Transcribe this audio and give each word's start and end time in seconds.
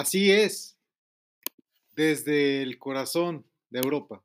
Así 0.00 0.30
es, 0.30 0.78
desde 1.94 2.62
el 2.62 2.78
corazón 2.78 3.44
de 3.68 3.80
Europa. 3.80 4.24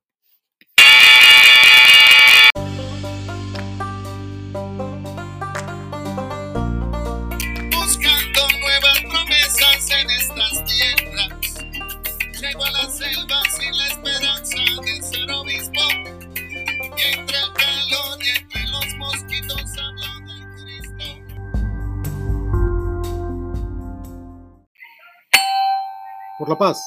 Por 26.46 26.52
la 26.52 26.60
paz, 26.60 26.84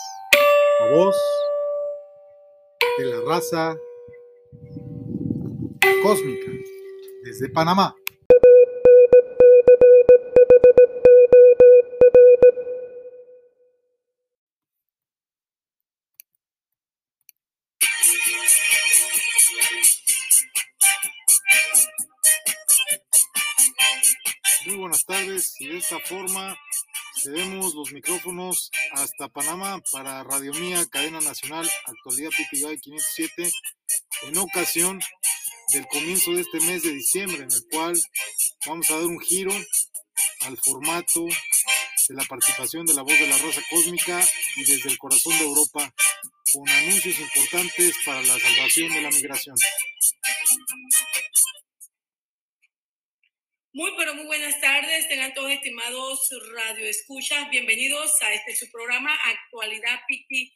la 0.79 0.91
voz 0.93 1.17
de 2.97 3.07
la 3.07 3.21
raza 3.23 3.77
cósmica, 6.01 6.53
desde 7.25 7.49
Panamá. 7.49 7.93
Muy 24.67 24.77
buenas 24.77 25.05
tardes 25.05 25.61
y 25.61 25.67
de 25.67 25.79
esta 25.79 25.99
forma 25.99 26.57
cedemos 27.19 27.75
los 27.75 27.93
micrófonos 27.93 28.71
hasta 28.93 29.29
Panamá 29.29 29.83
para 29.91 30.23
Radio 30.23 30.53
Mía, 30.55 30.87
cadena 30.91 31.21
nacional, 31.21 31.69
actualidad 31.87 32.31
PTY 32.31 32.79
507, 32.79 33.51
en 34.23 34.39
ocasión 34.39 35.01
del 35.73 35.87
comienzo 35.89 36.33
de 36.33 36.43
este 36.43 36.61
mes 36.61 36.83
de 36.83 36.93
diciembre, 36.93 37.43
en 37.43 37.53
el 37.53 37.65
cual 37.71 38.01
vamos 38.67 38.89
a 38.91 38.95
dar 38.95 39.05
un 39.05 39.21
giro 39.21 39.53
al 40.43 40.57
formato 40.59 41.27
de 42.09 42.15
la 42.15 42.25
participación 42.25 42.87
de 42.87 42.95
la 42.95 43.03
voz 43.03 43.19
de 43.19 43.27
la 43.27 43.37
raza 43.37 43.61
cósmica 43.69 44.25
y 44.57 44.65
desde 44.65 44.89
el 44.89 44.99
corazón 44.99 45.37
de 45.39 45.45
Europa, 45.45 45.93
con 46.55 46.69
anuncios 46.69 47.19
importantes 47.19 47.95
para 48.07 48.23
la 48.23 48.39
salvación 48.39 48.93
de 48.93 49.03
la 49.03 49.11
migración. 49.11 49.57
Muy, 53.75 53.93
pero 53.99 54.15
muy 54.15 54.25
buenas 54.25 54.59
tardes, 54.63 55.09
tengan 55.09 55.35
todos 55.35 55.51
estimados 55.53 56.31
radioescuchas. 56.55 57.51
Bienvenidos 57.51 58.11
a 58.23 58.33
este 58.33 58.57
su 58.57 58.71
programa 58.71 59.15
Actualidad 59.27 60.01
Piti 60.09 60.55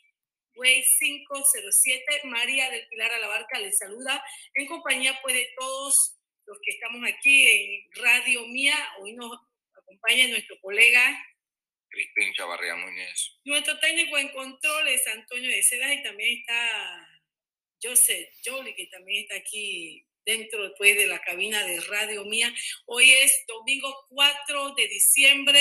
Way 0.54 0.82
507. 0.98 2.22
María 2.24 2.70
del 2.70 2.88
Pilar 2.88 3.12
Alabarca 3.12 3.58
les 3.58 3.76
saluda 3.76 4.24
en 4.54 4.66
compañía 4.66 5.18
pues 5.20 5.34
de 5.34 5.46
todos 5.58 6.18
los 6.46 6.58
que 6.64 6.70
estamos 6.70 7.06
aquí 7.06 7.46
en 7.46 8.02
Radio 8.02 8.46
Mía. 8.46 8.76
Hoy 9.00 9.12
nos 9.12 9.38
acompaña 9.76 10.28
nuestro 10.28 10.58
colega, 10.62 11.22
Crispín 11.90 12.32
Chavarría 12.32 12.76
Muñez. 12.76 13.38
nuestro 13.44 13.78
técnico 13.78 14.16
en 14.16 14.30
controles, 14.30 15.06
Antonio 15.08 15.50
de 15.50 15.62
Seda, 15.62 15.92
y 15.92 16.02
también 16.02 16.38
está 16.38 17.08
Joseph 17.82 18.30
Jolie, 18.42 18.74
que 18.74 18.86
también 18.86 19.24
está 19.24 19.36
aquí 19.36 20.02
dentro 20.24 20.62
después 20.62 20.96
de 20.96 21.06
la 21.06 21.20
cabina 21.20 21.64
de 21.66 21.80
Radio 21.80 22.24
Mía. 22.24 22.52
Hoy 22.86 23.10
es 23.10 23.44
domingo 23.46 24.06
4 24.08 24.74
de 24.76 24.88
diciembre 24.88 25.60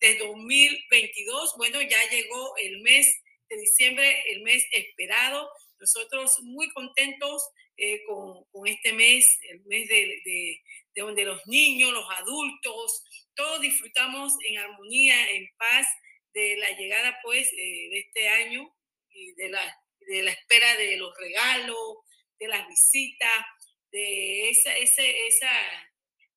de 0.00 0.16
2022. 0.18 1.54
Bueno, 1.56 1.80
ya 1.80 2.10
llegó 2.10 2.56
el 2.58 2.80
mes 2.82 3.20
de 3.48 3.56
diciembre, 3.56 4.22
el 4.30 4.42
mes 4.42 4.66
esperado. 4.72 5.50
Nosotros 5.78 6.40
muy 6.42 6.70
contentos 6.70 7.48
eh, 7.76 8.02
con, 8.06 8.44
con, 8.52 8.66
este 8.66 8.92
mes, 8.92 9.38
el 9.50 9.64
mes 9.64 9.88
de, 9.88 10.20
de, 10.24 10.62
de, 10.94 11.02
donde 11.02 11.24
los 11.24 11.44
niños, 11.46 11.92
los 11.92 12.08
adultos, 12.10 13.02
todos 13.34 13.60
disfrutamos 13.60 14.34
en 14.46 14.58
armonía, 14.58 15.30
en 15.30 15.48
paz 15.56 15.86
de 16.34 16.56
la 16.56 16.70
llegada 16.76 17.18
pues 17.22 17.50
eh, 17.52 17.88
de 17.90 17.98
este 17.98 18.28
año 18.28 18.74
y 19.10 19.32
de 19.32 19.48
la, 19.48 19.76
de 20.00 20.22
la 20.22 20.32
espera 20.32 20.76
de 20.76 20.96
los 20.96 21.16
regalos, 21.18 21.98
de 22.38 22.48
las 22.48 22.66
visitas, 22.68 23.44
de 23.92 24.48
esa, 24.48 24.76
ese, 24.76 25.26
esa, 25.26 25.50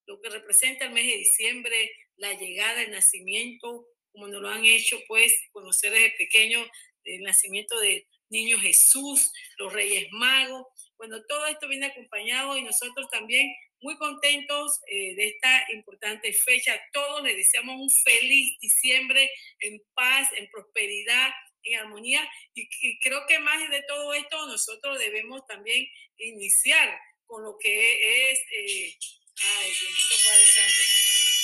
lo 0.05 0.21
que 0.21 0.29
representa 0.29 0.85
el 0.85 0.91
mes 0.91 1.07
de 1.07 1.17
diciembre, 1.17 1.91
la 2.17 2.33
llegada, 2.33 2.83
el 2.83 2.91
nacimiento, 2.91 3.87
como 4.11 4.27
nos 4.27 4.41
lo 4.41 4.49
han 4.49 4.65
hecho, 4.65 4.99
pues, 5.07 5.33
conocer 5.51 5.91
desde 5.91 6.11
pequeño 6.11 6.65
el 7.05 7.21
nacimiento 7.23 7.79
de 7.79 8.07
niño 8.29 8.59
Jesús, 8.59 9.31
los 9.57 9.71
Reyes 9.73 10.07
Magos. 10.11 10.65
Bueno, 10.97 11.23
todo 11.27 11.45
esto 11.47 11.67
viene 11.67 11.87
acompañado 11.87 12.57
y 12.57 12.63
nosotros 12.63 13.07
también 13.09 13.53
muy 13.81 13.97
contentos 13.97 14.79
eh, 14.87 15.15
de 15.15 15.27
esta 15.27 15.65
importante 15.73 16.33
fecha. 16.33 16.79
Todos 16.91 17.23
les 17.23 17.35
deseamos 17.35 17.75
un 17.79 17.89
feliz 17.91 18.57
diciembre 18.59 19.29
en 19.59 19.81
paz, 19.93 20.29
en 20.37 20.49
prosperidad, 20.49 21.31
en 21.63 21.79
armonía. 21.79 22.27
Y, 22.53 22.67
y 22.81 22.99
creo 22.99 23.25
que 23.27 23.39
más 23.39 23.69
de 23.69 23.83
todo 23.83 24.13
esto 24.13 24.47
nosotros 24.47 24.97
debemos 24.99 25.45
también 25.45 25.87
iniciar 26.17 26.97
con 27.27 27.43
lo 27.43 27.57
que 27.57 28.31
es, 28.31 28.39
eh, 28.51 28.97
ay, 29.37 29.73
bendito 29.81 30.15
Padre 30.25 30.45
Santo. 30.45 30.81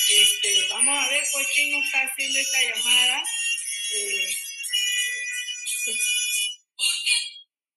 Este, 0.09 0.68
vamos 0.69 0.97
a 0.97 1.09
ver 1.09 1.24
pues 1.31 1.47
quién 1.56 1.72
nos 1.72 1.86
está 1.86 2.02
haciendo 2.02 2.40
esta 2.40 2.62
llamada. 2.62 3.24
Eh, 3.96 4.30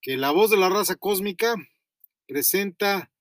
que 0.00 0.16
la 0.16 0.30
voz 0.30 0.52
de 0.52 0.58
la 0.58 0.68
raza 0.68 0.94
cósmica 0.94 1.56
presenta 2.28 3.12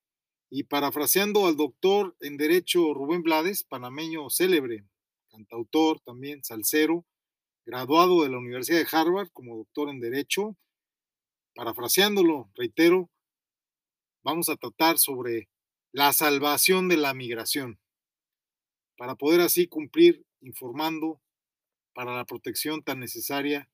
y 0.52 0.66
parafraseando 0.66 1.48
al 1.48 1.56
doctor 1.56 2.16
en 2.20 2.38
Derecho 2.38 2.94
Rubén 2.94 3.24
Blades, 3.24 3.64
panameño 3.64 4.30
célebre, 4.30 4.86
cantautor 5.32 6.02
también, 6.02 6.44
salsero, 6.44 7.04
graduado 7.66 8.22
de 8.22 8.30
la 8.30 8.38
Universidad 8.38 8.78
de 8.78 8.88
Harvard 8.92 9.30
como 9.34 9.58
doctor 9.58 9.90
en 9.90 10.00
Derecho, 10.00 10.56
parafraseándolo, 11.56 12.52
reitero, 12.54 13.10
vamos 14.24 14.50
a 14.50 14.56
tratar 14.56 14.98
sobre 14.98 15.50
la 15.92 16.14
salvación 16.14 16.88
de 16.88 16.98
la 16.98 17.14
migración, 17.14 17.80
para 18.98 19.16
poder 19.16 19.42
así 19.42 19.68
cumplir 19.68 20.24
informando 20.42 21.22
para 21.94 22.16
la 22.16 22.26
protección 22.26 22.84
tan 22.84 23.00
necesaria 23.00 23.70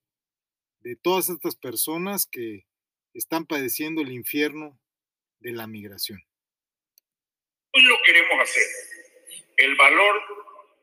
de 0.80 0.96
todas 0.96 1.30
estas 1.30 1.56
personas 1.56 2.26
que 2.26 2.66
están 3.14 3.46
padeciendo 3.46 4.02
el 4.02 4.12
infierno 4.12 4.80
de 5.40 5.52
la 5.52 5.68
migración 5.68 6.28
lo 7.84 8.02
queremos 8.04 8.40
hacer. 8.42 8.64
El 9.58 9.76
valor 9.76 10.22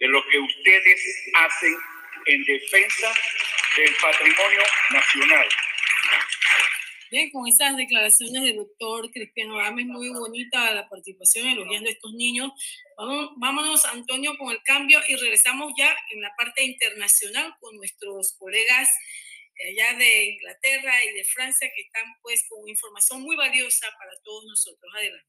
de 0.00 0.08
lo 0.08 0.22
que 0.28 0.38
ustedes 0.38 1.30
hacen 1.34 1.76
en 2.26 2.44
defensa 2.44 3.12
del 3.76 3.94
patrimonio 4.00 4.62
nacional. 4.90 5.48
Con 7.32 7.46
esas 7.46 7.76
declaraciones 7.76 8.42
del 8.42 8.56
doctor 8.56 9.08
Cristiano 9.12 9.60
es 9.64 9.86
muy 9.86 10.08
bonita 10.08 10.72
la 10.72 10.88
participación 10.88 11.46
elogiando 11.46 11.88
a 11.88 11.92
estos 11.92 12.12
niños. 12.14 12.50
Vamos, 12.96 13.30
vámonos, 13.36 13.84
Antonio, 13.84 14.36
con 14.36 14.50
el 14.50 14.60
cambio 14.64 14.98
y 15.06 15.14
regresamos 15.14 15.72
ya 15.78 15.94
en 16.10 16.20
la 16.20 16.34
parte 16.36 16.64
internacional 16.64 17.54
con 17.60 17.76
nuestros 17.76 18.32
colegas 18.36 18.88
allá 19.68 19.96
de 19.96 20.24
Inglaterra 20.24 21.04
y 21.04 21.14
de 21.14 21.24
Francia 21.24 21.70
que 21.74 21.82
están 21.82 22.04
pues 22.20 22.44
con 22.48 22.68
información 22.68 23.22
muy 23.22 23.36
valiosa 23.36 23.86
para 23.96 24.12
todos 24.24 24.44
nosotros. 24.46 24.92
Adelante. 24.96 25.28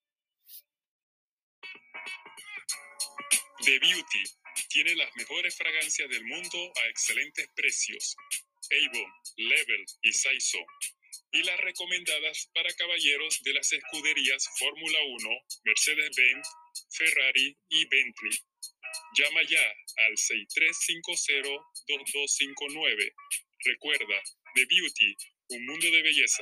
The 3.63 3.79
Beauty 3.79 4.23
tiene 4.69 4.95
las 4.95 5.15
mejores 5.15 5.55
fragancias 5.55 6.09
del 6.09 6.25
mundo 6.25 6.73
a 6.83 6.87
excelentes 6.89 7.47
precios. 7.55 8.15
Avon, 8.71 9.13
Level 9.37 9.85
y 10.01 10.11
Saiso. 10.11 10.57
Y 11.31 11.43
las 11.43 11.59
recomendadas 11.59 12.49
para 12.55 12.73
caballeros 12.73 13.39
de 13.43 13.53
las 13.53 13.71
escuderías 13.71 14.49
Fórmula 14.57 14.97
1, 15.03 15.29
Mercedes-Benz, 15.65 16.47
Ferrari 16.89 17.55
y 17.69 17.85
Bentley. 17.85 18.39
Llama 19.17 19.43
ya 19.43 19.63
al 20.07 20.13
6350-2259. 20.15 23.13
Recuerda, 23.65 24.23
The 24.55 24.65
Beauty, 24.65 25.15
un 25.49 25.65
mundo 25.67 25.91
de 25.91 26.01
belleza. 26.01 26.41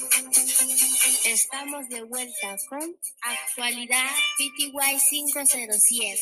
Estamos 1.31 1.87
de 1.87 2.03
vuelta 2.03 2.57
con 2.67 2.99
Actualidad 3.21 4.11
PTY 4.37 4.71
507. 5.09 6.21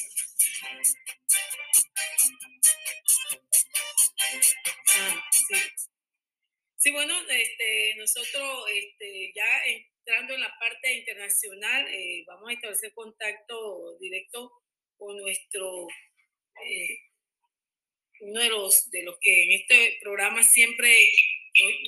Ah, 4.99 5.29
sí. 6.77 6.91
bueno, 6.91 7.15
este, 7.27 7.95
nosotros 7.95 8.65
este, 8.71 9.31
ya 9.33 9.63
entrando 9.65 10.35
en 10.35 10.41
la 10.41 10.53
parte 10.59 10.93
internacional, 10.99 11.87
eh, 11.87 12.23
vamos 12.27 12.47
a 12.47 12.53
establecer 12.53 12.93
contacto 12.93 13.97
directo 13.97 14.51
con 14.95 15.17
nuestro, 15.17 15.87
eh, 16.63 16.99
uno 18.19 18.41
de 18.41 18.49
los, 18.49 18.91
de 18.91 19.01
los 19.01 19.17
que 19.19 19.43
en 19.43 19.59
este 19.59 19.97
programa 20.03 20.43
siempre 20.43 21.11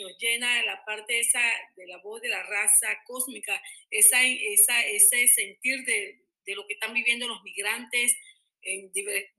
nos, 0.02 0.18
llena 0.18 0.64
la 0.66 0.84
parte 0.86 1.20
esa 1.20 1.42
de 1.76 1.88
la 1.88 1.98
voz 1.98 2.22
de 2.22 2.30
la 2.30 2.44
raza 2.44 2.88
cósmica, 3.06 3.62
esa, 3.90 4.24
esa, 4.24 4.86
ese 4.86 5.28
sentir 5.28 5.84
de, 5.86 6.20
de 6.46 6.56
lo 6.56 6.66
que 6.68 6.74
están 6.74 6.94
viviendo 6.94 7.28
los 7.28 7.42
migrantes 7.44 8.16
en 8.64 8.92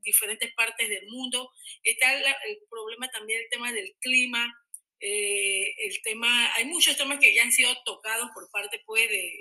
diferentes 0.02 0.52
partes 0.54 0.88
del 0.88 1.06
mundo. 1.06 1.50
Está 1.82 2.12
el 2.18 2.58
problema 2.68 3.08
también, 3.10 3.40
el 3.40 3.48
tema 3.48 3.72
del 3.72 3.94
clima, 4.00 4.52
eh, 5.00 5.74
el 5.78 6.00
tema, 6.02 6.54
hay 6.54 6.64
muchos 6.66 6.96
temas 6.96 7.18
que 7.18 7.34
ya 7.34 7.42
han 7.42 7.52
sido 7.52 7.74
tocados 7.84 8.30
por 8.32 8.48
parte 8.50 8.80
pues 8.86 9.08
de, 9.08 9.40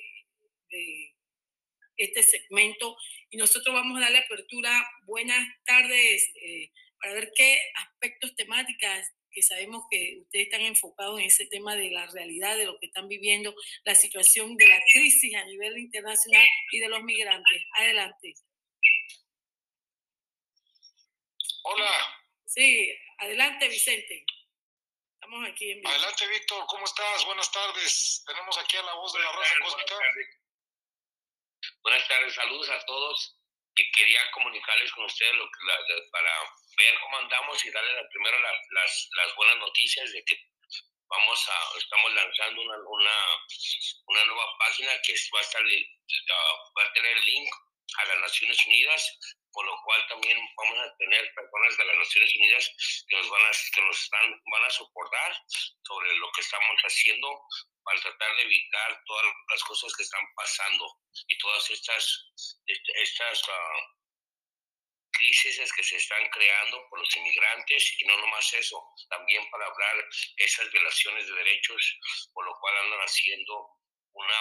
de 0.69 1.13
este 1.97 2.23
segmento 2.23 2.97
y 3.29 3.38
nosotros 3.38 3.73
vamos 3.73 3.97
a 3.97 4.01
darle 4.01 4.19
apertura. 4.19 4.71
Buenas 5.05 5.47
tardes 5.65 6.31
eh, 6.41 6.71
para 6.99 7.13
ver 7.13 7.31
qué 7.35 7.60
aspectos 7.75 8.36
temáticas 8.36 9.12
que 9.31 9.41
sabemos 9.41 9.85
que 9.89 10.19
ustedes 10.21 10.45
están 10.45 10.61
enfocados 10.61 11.19
en 11.19 11.25
ese 11.25 11.45
tema 11.47 11.75
de 11.75 11.89
la 11.91 12.05
realidad, 12.07 12.57
de 12.57 12.65
lo 12.65 12.77
que 12.79 12.88
están 12.88 13.07
viviendo, 13.07 13.55
la 13.83 13.95
situación 13.95 14.55
de 14.57 14.67
la 14.67 14.81
crisis 14.91 15.35
a 15.35 15.45
nivel 15.45 15.77
internacional 15.77 16.45
y 16.71 16.79
de 16.79 16.89
los 16.89 17.01
migrantes. 17.03 17.63
Adelante. 17.73 18.33
Hola. 21.63 21.91
Sí, 22.45 22.91
adelante 23.19 23.69
Vicente. 23.69 24.25
Estamos 25.13 25.47
aquí 25.47 25.71
en 25.71 25.88
Adelante 25.88 26.27
Víctor, 26.27 26.65
¿cómo 26.67 26.83
estás? 26.83 27.25
Buenas 27.25 27.51
tardes. 27.51 28.23
Tenemos 28.25 28.57
aquí 28.57 28.77
a 28.77 28.83
la 28.83 28.95
voz 28.95 29.13
de 29.13 29.19
la 29.19 29.31
raza 29.31 29.55
cósmica. 29.63 29.95
Buenas 31.83 32.07
tardes, 32.07 32.33
saludos 32.33 32.69
a 32.69 32.85
todos. 32.85 33.40
Que 33.75 33.90
quería 33.92 34.32
comunicarles 34.32 34.92
con 34.92 35.06
ustedes 35.06 35.34
lo 35.36 35.46
que, 35.46 36.10
para 36.12 36.32
ver 36.78 37.00
cómo 37.01 37.18
andamos 37.18 37.66
y 37.66 37.72
darle 37.72 38.04
primero 38.12 38.38
las, 38.40 39.10
las 39.16 39.36
buenas 39.36 39.58
noticias 39.58 40.12
de 40.12 40.24
que 40.25 40.51
vamos 41.12 41.50
a, 41.50 41.78
estamos 41.78 42.13
lanzando 42.13 42.62
una, 42.62 42.78
una, 42.78 43.16
una 44.08 44.25
nueva 44.25 44.46
página 44.60 44.92
que 45.04 45.13
va 45.34 45.40
a, 45.40 45.44
estar, 45.44 45.62
va 45.63 46.84
a 46.84 46.94
tener 46.94 47.24
link 47.25 47.54
a 47.98 48.06
las 48.06 48.20
Naciones 48.20 48.66
Unidas, 48.66 49.20
por 49.53 49.65
lo 49.65 49.75
cual 49.84 50.08
también 50.08 50.38
vamos 50.58 50.79
a 50.79 50.96
tener 50.98 51.34
personas 51.34 51.77
de 51.77 51.86
las 51.86 51.98
Naciones 51.98 52.36
Unidas 52.36 52.72
que 53.08 53.17
nos 53.17 53.29
van 53.29 53.46
a, 53.46 53.51
que 53.75 53.81
nos 53.81 54.01
están, 54.01 54.41
van 54.51 54.65
a 54.65 54.70
soportar 54.70 55.38
sobre 55.84 56.13
lo 56.15 56.31
que 56.31 56.41
estamos 56.41 56.77
haciendo 56.84 57.27
para 57.84 58.01
tratar 58.01 58.36
de 58.36 58.43
evitar 58.43 59.01
todas 59.05 59.25
las 59.50 59.63
cosas 59.63 59.96
que 59.96 60.03
están 60.03 60.25
pasando 60.36 60.86
y 61.27 61.38
todas 61.38 61.70
estas, 61.72 62.31
estas 62.67 63.48
uh, 63.48 64.01
crisis 65.12 65.74
que 65.74 65.84
se 65.84 65.98
están 65.98 66.29
creando 66.29 66.88
por 66.89 67.00
los 67.00 67.15
inmigrantes. 67.17 67.96
Y 68.00 68.05
no 68.05 68.17
nomás 68.17 68.53
eso, 68.53 68.81
también 69.10 69.50
para 69.50 69.65
hablar 69.65 70.05
esas 70.38 70.72
violaciones 70.72 71.27
de 71.27 71.34
derechos 71.34 72.00
por 72.34 72.46
lo 72.46 72.53
cual 72.60 72.77
andan 72.77 73.00
haciendo 73.00 73.67
una, 74.13 74.39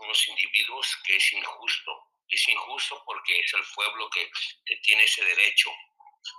unos 0.00 0.28
individuos 0.28 0.96
que 1.04 1.16
es 1.16 1.32
injusto. 1.32 2.06
Es 2.28 2.48
injusto 2.48 3.02
porque 3.04 3.38
es 3.38 3.54
el 3.54 3.62
pueblo 3.74 4.08
que, 4.10 4.30
que 4.64 4.76
tiene 4.78 5.04
ese 5.04 5.24
derecho, 5.24 5.70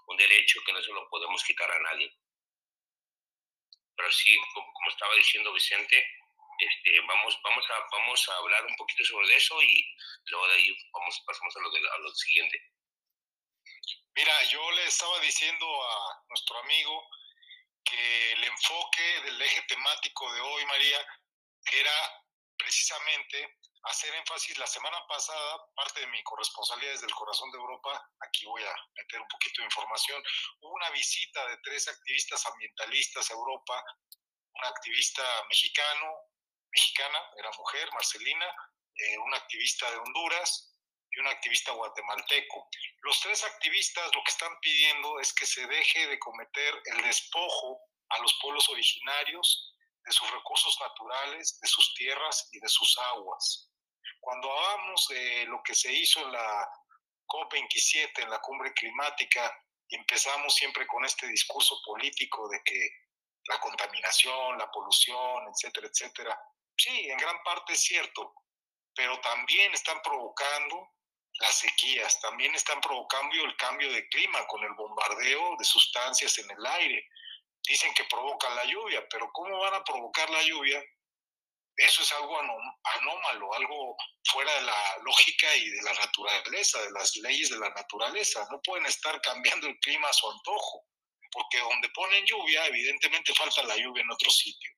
un 0.07 0.17
derecho 0.17 0.61
que 0.65 0.73
no 0.73 0.81
se 0.81 0.91
lo 0.91 1.07
podemos 1.09 1.43
quitar 1.43 1.69
a 1.69 1.79
nadie. 1.79 2.13
Pero 3.95 4.11
sí, 4.11 4.37
como, 4.53 4.89
estaba 4.89 5.13
diciendo 5.15 5.53
Vicente, 5.53 6.07
este, 6.59 6.99
vamos, 7.01 7.37
vamos, 7.43 7.69
a, 7.69 7.87
vamos 7.91 8.29
a 8.29 8.37
hablar 8.37 8.65
un 8.65 8.75
poquito 8.75 9.03
sobre 9.03 9.35
eso 9.35 9.61
y 9.61 9.85
luego 10.25 10.47
de 10.47 10.53
ahí 10.55 10.77
vamos, 10.93 11.21
pasamos 11.25 11.55
a 11.57 11.59
lo, 11.59 11.71
de, 11.71 11.79
a 11.79 11.97
lo 11.97 12.13
siguiente. 12.13 12.71
Mira, 14.15 14.43
yo 14.45 14.71
le 14.71 14.85
estaba 14.85 15.19
diciendo 15.19 15.65
a 15.83 16.23
nuestro 16.29 16.57
amigo 16.59 17.09
que 17.83 18.31
el 18.33 18.43
enfoque 18.43 19.21
del 19.23 19.41
eje 19.41 19.61
temático 19.63 20.33
de 20.33 20.41
hoy, 20.41 20.65
María, 20.65 21.05
era 21.71 22.20
precisamente 22.61 23.57
hacer 23.83 24.13
énfasis 24.13 24.57
la 24.57 24.67
semana 24.67 24.97
pasada, 25.07 25.57
parte 25.75 26.01
de 26.01 26.07
mi 26.07 26.21
corresponsalía 26.23 26.91
desde 26.91 27.07
el 27.07 27.13
corazón 27.13 27.49
de 27.51 27.57
Europa, 27.57 28.09
aquí 28.19 28.45
voy 28.45 28.63
a 28.63 28.75
meter 28.95 29.19
un 29.19 29.27
poquito 29.27 29.61
de 29.61 29.65
información, 29.65 30.23
hubo 30.61 30.73
una 30.75 30.89
visita 30.91 31.47
de 31.47 31.57
tres 31.63 31.87
activistas 31.87 32.45
ambientalistas 32.45 33.31
a 33.31 33.33
Europa, 33.33 33.83
un 34.53 34.65
activista 34.65 35.23
mexicano, 35.49 36.13
mexicana, 36.71 37.19
era 37.37 37.49
mujer, 37.57 37.89
Marcelina, 37.93 38.45
eh, 38.95 39.17
un 39.17 39.33
activista 39.33 39.89
de 39.89 39.97
Honduras 39.97 40.75
y 41.11 41.19
un 41.19 41.27
activista 41.27 41.71
guatemalteco. 41.71 42.69
Los 43.01 43.19
tres 43.21 43.43
activistas 43.43 44.15
lo 44.15 44.23
que 44.23 44.31
están 44.31 44.59
pidiendo 44.59 45.19
es 45.19 45.33
que 45.33 45.45
se 45.45 45.65
deje 45.65 46.07
de 46.07 46.19
cometer 46.19 46.81
el 46.85 47.01
despojo 47.03 47.81
a 48.09 48.19
los 48.19 48.37
pueblos 48.41 48.69
originarios 48.69 49.75
de 50.03 50.11
sus 50.11 50.29
recursos 50.31 50.77
naturales, 50.79 51.59
de 51.59 51.67
sus 51.67 51.93
tierras 51.95 52.49
y 52.51 52.59
de 52.59 52.69
sus 52.69 52.97
aguas. 53.13 53.71
Cuando 54.19 54.51
hablamos 54.51 55.07
de 55.09 55.45
lo 55.45 55.61
que 55.63 55.73
se 55.73 55.91
hizo 55.91 56.21
en 56.21 56.31
la 56.31 56.69
COP27, 57.27 58.23
en 58.23 58.29
la 58.29 58.39
cumbre 58.39 58.73
climática, 58.73 59.51
empezamos 59.89 60.55
siempre 60.55 60.85
con 60.87 61.03
este 61.05 61.27
discurso 61.27 61.79
político 61.85 62.47
de 62.49 62.61
que 62.63 62.89
la 63.45 63.59
contaminación, 63.59 64.57
la 64.57 64.69
polución, 64.71 65.47
etcétera, 65.47 65.87
etcétera, 65.87 66.39
sí, 66.77 67.09
en 67.09 67.17
gran 67.17 67.41
parte 67.43 67.73
es 67.73 67.81
cierto, 67.81 68.33
pero 68.93 69.19
también 69.21 69.73
están 69.73 70.01
provocando 70.01 70.89
las 71.39 71.55
sequías, 71.55 72.19
también 72.19 72.53
están 72.55 72.79
provocando 72.81 73.35
el 73.43 73.55
cambio 73.57 73.91
de 73.91 74.07
clima 74.09 74.45
con 74.47 74.63
el 74.63 74.73
bombardeo 74.73 75.55
de 75.57 75.65
sustancias 75.65 76.37
en 76.37 76.51
el 76.51 76.65
aire. 76.65 77.07
Dicen 77.67 77.93
que 77.93 78.05
provocan 78.05 78.55
la 78.55 78.65
lluvia, 78.65 79.05
pero 79.09 79.29
¿cómo 79.31 79.59
van 79.59 79.75
a 79.75 79.83
provocar 79.83 80.29
la 80.29 80.41
lluvia 80.43 80.81
eso 81.77 82.03
es 82.03 82.11
algo 82.11 82.37
anómalo, 82.39 83.53
algo 83.53 83.95
fuera 84.25 84.53
de 84.53 84.61
la 84.61 84.97
lógica 85.03 85.55
y 85.55 85.69
de 85.69 85.81
la 85.81 85.93
naturaleza, 85.93 86.81
de 86.81 86.91
las 86.91 87.15
leyes 87.17 87.49
de 87.49 87.59
la 87.59 87.69
naturaleza. 87.69 88.47
No 88.51 88.61
pueden 88.61 88.85
estar 88.85 89.19
cambiando 89.21 89.67
el 89.67 89.79
clima 89.79 90.07
a 90.07 90.13
su 90.13 90.29
antojo, 90.29 90.85
porque 91.31 91.59
donde 91.59 91.89
ponen 91.89 92.25
lluvia, 92.25 92.67
evidentemente 92.67 93.33
falta 93.33 93.63
la 93.63 93.77
lluvia 93.77 94.03
en 94.03 94.11
otro 94.11 94.29
sitio. 94.29 94.71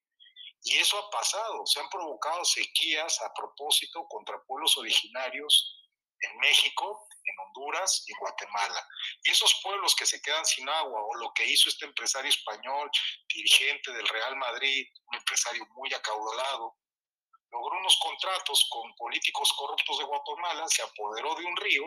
Y 0.64 0.78
eso 0.78 0.98
ha 0.98 1.10
pasado, 1.10 1.66
se 1.66 1.82
han 1.82 1.90
provocado 1.90 2.46
sequías 2.46 3.20
a 3.22 3.34
propósito 3.34 4.08
contra 4.08 4.42
pueblos 4.48 4.78
originarios 4.78 5.83
en 6.24 6.38
México, 6.40 7.08
en 7.26 7.36
Honduras 7.40 8.04
y 8.08 8.14
en 8.14 8.20
Guatemala. 8.20 8.88
Y 9.24 9.32
esos 9.32 9.60
pueblos 9.62 9.96
que 9.96 10.06
se 10.06 10.22
quedan 10.22 10.46
sin 10.46 10.68
agua, 10.70 11.02
o 11.04 11.16
lo 11.16 11.34
que 11.34 11.46
hizo 11.46 11.70
este 11.70 11.86
empresario 11.86 12.30
español, 12.30 12.90
dirigente 13.34 13.92
del 13.92 14.08
Real 14.08 14.36
Madrid, 14.38 14.88
un 15.06 15.16
empresario 15.16 15.66
muy 15.76 15.94
acaudalado, 15.94 16.78
logró 17.52 17.78
unos 17.78 17.98
contratos 18.02 18.68
con 18.70 18.96
políticos 18.96 19.54
corruptos 19.54 20.00
de 20.00 20.06
Guatemala, 20.06 20.66
se 20.68 20.82
apoderó 20.82 21.36
de 21.36 21.46
un 21.46 21.56
río 21.58 21.84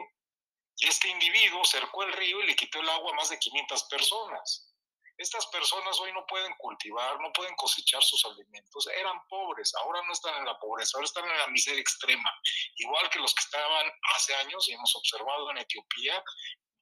y 0.76 0.88
este 0.88 1.08
individuo 1.08 1.64
cercó 1.64 2.04
el 2.04 2.12
río 2.12 2.40
y 2.40 2.46
le 2.46 2.56
quitó 2.56 2.80
el 2.80 2.88
agua 2.88 3.12
a 3.12 3.16
más 3.16 3.30
de 3.30 3.38
500 3.38 3.84
personas. 3.84 4.75
Estas 5.18 5.46
personas 5.46 5.98
hoy 6.00 6.12
no 6.12 6.26
pueden 6.26 6.54
cultivar, 6.58 7.18
no 7.20 7.32
pueden 7.32 7.54
cosechar 7.56 8.02
sus 8.02 8.24
alimentos. 8.26 8.86
Eran 8.88 9.26
pobres, 9.28 9.74
ahora 9.76 10.02
no 10.06 10.12
están 10.12 10.36
en 10.36 10.44
la 10.44 10.58
pobreza, 10.58 10.96
ahora 10.96 11.06
están 11.06 11.28
en 11.30 11.38
la 11.38 11.46
miseria 11.48 11.80
extrema. 11.80 12.30
Igual 12.76 13.08
que 13.10 13.18
los 13.18 13.34
que 13.34 13.42
estaban 13.42 13.90
hace 14.14 14.34
años 14.36 14.68
y 14.68 14.74
hemos 14.74 14.94
observado 14.94 15.50
en 15.50 15.58
Etiopía, 15.58 16.22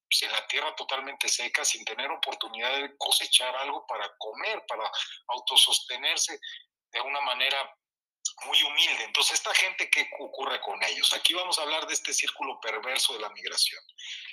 pues, 0.08 0.22
en 0.22 0.32
la 0.32 0.46
tierra 0.46 0.74
totalmente 0.74 1.28
seca, 1.28 1.64
sin 1.64 1.84
tener 1.84 2.10
oportunidad 2.10 2.74
de 2.80 2.96
cosechar 2.98 3.54
algo 3.56 3.86
para 3.86 4.12
comer, 4.18 4.64
para 4.66 4.90
autosostenerse 5.28 6.38
de 6.92 7.00
una 7.00 7.20
manera 7.20 7.72
muy 8.46 8.62
humilde. 8.62 9.04
Entonces, 9.04 9.34
¿esta 9.34 9.54
gente 9.54 9.88
qué 9.90 10.08
ocurre 10.18 10.60
con 10.60 10.82
ellos? 10.84 11.12
Aquí 11.12 11.34
vamos 11.34 11.58
a 11.58 11.62
hablar 11.62 11.86
de 11.86 11.94
este 11.94 12.12
círculo 12.12 12.58
perverso 12.60 13.14
de 13.14 13.20
la 13.20 13.30
migración. 13.30 13.82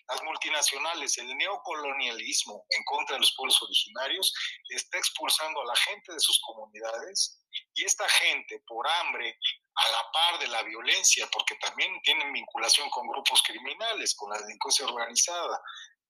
Las 0.09 0.23
multinacionales, 0.23 1.17
el 1.17 1.35
neocolonialismo 1.37 2.65
en 2.69 2.83
contra 2.85 3.15
de 3.15 3.21
los 3.21 3.33
pueblos 3.35 3.61
originarios, 3.61 4.33
está 4.69 4.97
expulsando 4.97 5.61
a 5.61 5.65
la 5.65 5.75
gente 5.75 6.13
de 6.13 6.19
sus 6.19 6.39
comunidades 6.41 7.41
y 7.73 7.85
esta 7.85 8.07
gente, 8.09 8.61
por 8.67 8.87
hambre, 8.87 9.37
a 9.75 9.91
la 9.91 10.11
par 10.11 10.39
de 10.39 10.47
la 10.47 10.63
violencia, 10.63 11.27
porque 11.31 11.55
también 11.55 12.01
tienen 12.03 12.33
vinculación 12.33 12.89
con 12.89 13.07
grupos 13.07 13.41
criminales, 13.43 14.15
con 14.15 14.29
la 14.31 14.39
delincuencia 14.39 14.85
organizada, 14.85 15.61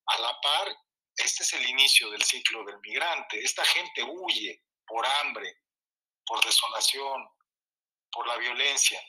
a 0.08 0.18
la 0.20 0.40
par, 0.42 0.76
este 1.18 1.44
es 1.44 1.54
el 1.54 1.70
inicio 1.70 2.10
del 2.10 2.24
ciclo 2.24 2.64
del 2.64 2.80
migrante. 2.80 3.40
Esta 3.44 3.64
gente 3.66 4.04
huye 4.04 4.64
por 4.88 5.06
hambre, 5.06 5.56
por 6.26 6.44
desolación, 6.44 7.28
por 8.12 8.28
la 8.28 8.38
violencia. 8.38 9.02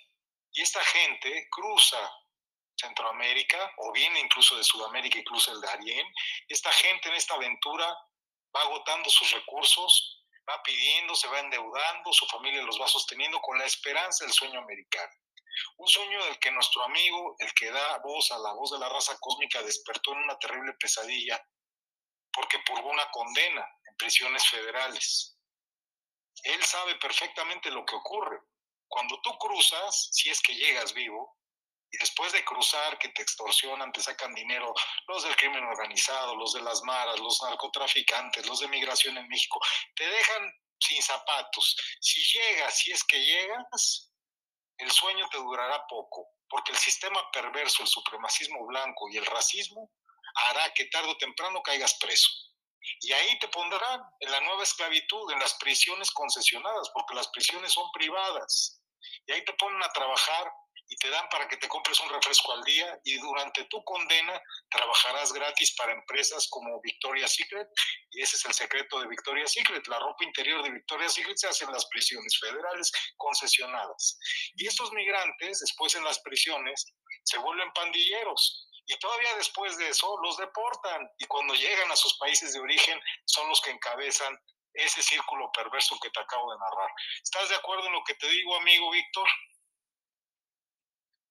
Y 0.53 0.63
esta 0.63 0.83
gente 0.85 1.49
cruza 1.51 1.99
Centroamérica 2.77 3.73
o 3.79 3.93
viene 3.93 4.21
incluso 4.21 4.57
de 4.57 4.65
Sudamérica 4.65 5.19
y 5.19 5.25
cruza 5.25 5.53
el 5.53 5.61
Darién. 5.61 6.07
Esta 6.49 6.71
gente 6.73 7.09
en 7.09 7.15
esta 7.15 7.35
aventura 7.35 7.87
va 8.55 8.63
agotando 8.63 9.09
sus 9.09 9.31
recursos, 9.33 10.25
va 10.49 10.63
pidiendo, 10.63 11.15
se 11.15 11.29
va 11.29 11.41
endeudando, 11.41 12.13
su 12.13 12.27
familia 12.27 12.63
los 12.63 12.81
va 12.81 12.89
sosteniendo 12.89 13.41
con 13.41 13.59
la 13.59 13.65
esperanza 13.65 14.25
del 14.25 14.33
sueño 14.33 14.61
americano. 14.61 15.13
Un 15.77 15.87
sueño 15.87 16.25
del 16.25 16.39
que 16.39 16.51
nuestro 16.51 16.83
amigo, 16.83 17.37
el 17.39 17.53
que 17.55 17.71
da 17.71 17.99
voz 17.99 18.33
a 18.33 18.39
la 18.39 18.53
voz 18.55 18.73
de 18.73 18.79
la 18.79 18.89
raza 18.89 19.17
cósmica, 19.21 19.63
despertó 19.63 20.13
en 20.13 20.19
una 20.19 20.39
terrible 20.39 20.73
pesadilla 20.75 21.43
porque 22.33 22.59
purgó 22.61 22.89
una 22.89 23.09
condena 23.11 23.67
en 23.89 23.97
prisiones 23.97 24.47
federales. 24.49 25.37
Él 26.45 26.65
sabe 26.65 26.97
perfectamente 26.97 27.71
lo 27.71 27.85
que 27.85 27.95
ocurre. 27.95 28.41
Cuando 28.93 29.19
tú 29.23 29.31
cruzas, 29.39 30.11
si 30.13 30.29
es 30.29 30.43
que 30.43 30.55
llegas 30.55 30.93
vivo, 30.93 31.39
y 31.91 31.97
después 31.97 32.31
de 32.31 32.45
cruzar, 32.45 32.99
que 32.99 33.09
te 33.09 33.23
extorsionan, 33.23 33.91
te 33.91 34.03
sacan 34.03 34.35
dinero, 34.35 34.75
los 35.09 35.23
del 35.25 35.35
crimen 35.35 35.65
organizado, 35.65 36.37
los 36.37 36.53
de 36.53 36.61
las 36.61 36.83
maras, 36.83 37.19
los 37.19 37.43
narcotraficantes, 37.43 38.47
los 38.47 38.61
de 38.61 38.69
migración 38.69 39.17
en 39.17 39.27
México, 39.29 39.59
te 39.97 40.05
dejan 40.05 40.53
sin 40.79 41.03
zapatos. 41.03 41.75
Si 42.03 42.21
llegas, 42.35 42.77
si 42.77 42.93
es 42.93 43.03
que 43.05 43.19
llegas, 43.19 44.13
el 44.77 44.91
sueño 44.91 45.27
te 45.31 45.39
durará 45.39 45.87
poco, 45.87 46.29
porque 46.51 46.73
el 46.73 46.79
sistema 46.79 47.31
perverso, 47.33 47.83
el 47.83 47.89
supremacismo 47.89 48.67
blanco 48.67 49.09
y 49.09 49.17
el 49.17 49.25
racismo 49.25 49.91
hará 50.35 50.71
que 50.75 50.85
tarde 50.87 51.09
o 51.09 51.17
temprano 51.17 51.63
caigas 51.63 51.95
preso. 51.95 52.29
Y 53.01 53.13
ahí 53.13 53.39
te 53.39 53.49
pondrán 53.49 54.03
en 54.21 54.31
la 54.31 54.41
nueva 54.43 54.65
esclavitud, 54.65 55.33
en 55.33 55.39
las 55.39 55.55
prisiones 55.55 56.11
concesionadas, 56.11 56.91
porque 56.93 57.15
las 57.15 57.29
prisiones 57.29 57.73
son 57.73 57.91
privadas 57.93 58.81
y 59.27 59.33
ahí 59.33 59.45
te 59.45 59.53
ponen 59.55 59.83
a 59.83 59.93
trabajar 59.93 60.53
y 60.89 60.97
te 60.97 61.09
dan 61.09 61.27
para 61.31 61.49
que 61.49 61.57
te 61.57 61.69
compres 61.69 61.99
un 62.01 62.11
refresco 62.11 62.53
al 62.53 62.63
día 62.65 63.01
y 63.05 63.17
durante 63.17 63.65
tu 63.65 63.83
condena 63.85 64.41
trabajarás 64.71 65.33
gratis 65.33 65.75
para 65.77 65.93
empresas 65.93 66.49
como 66.51 66.81
Victoria's 66.83 67.35
Secret 67.35 67.67
y 68.11 68.21
ese 68.21 68.37
es 68.37 68.45
el 68.45 68.53
secreto 68.53 69.01
de 69.01 69.09
Victoria's 69.09 69.53
Secret. 69.53 69.87
La 69.89 69.99
ropa 69.99 70.25
interior 70.25 70.63
de 70.63 70.71
Victoria's 70.71 71.15
Secret 71.15 71.37
se 71.39 71.49
hace 71.49 71.65
en 71.65 71.73
las 71.73 71.87
prisiones 71.87 72.39
federales 72.39 72.93
concesionadas. 73.17 74.19
Y 74.55 74.67
estos 74.67 74.93
migrantes 74.93 75.61
después 75.61 75.95
en 75.95 76.05
las 76.05 76.21
prisiones 76.21 76.85
se 77.25 77.39
vuelven 77.39 77.73
pandilleros 77.73 78.69
y 78.87 78.99
todavía 78.99 79.35
después 79.37 79.77
de 79.79 79.89
eso 79.89 80.15
los 80.23 80.37
deportan 80.37 81.09
y 81.19 81.25
cuando 81.27 81.55
llegan 81.55 81.91
a 81.91 81.97
sus 81.97 82.19
países 82.19 82.53
de 82.53 82.61
origen 82.61 83.01
son 83.25 83.49
los 83.49 83.61
que 83.63 83.71
encabezan 83.71 84.37
ese 84.75 85.03
círculo 85.03 85.51
perverso 85.53 85.99
que 86.01 86.11
te 86.11 86.21
acabo 86.21 86.53
de 86.53 86.59
narrar. 86.59 86.91
¿Estás 87.23 87.49
de 87.49 87.57
acuerdo 87.57 87.87
en 87.87 87.93
lo 87.93 88.05
que 88.05 88.15
te 88.15 88.29
digo, 88.29 88.57
amigo 88.57 88.91
Víctor? 88.91 89.29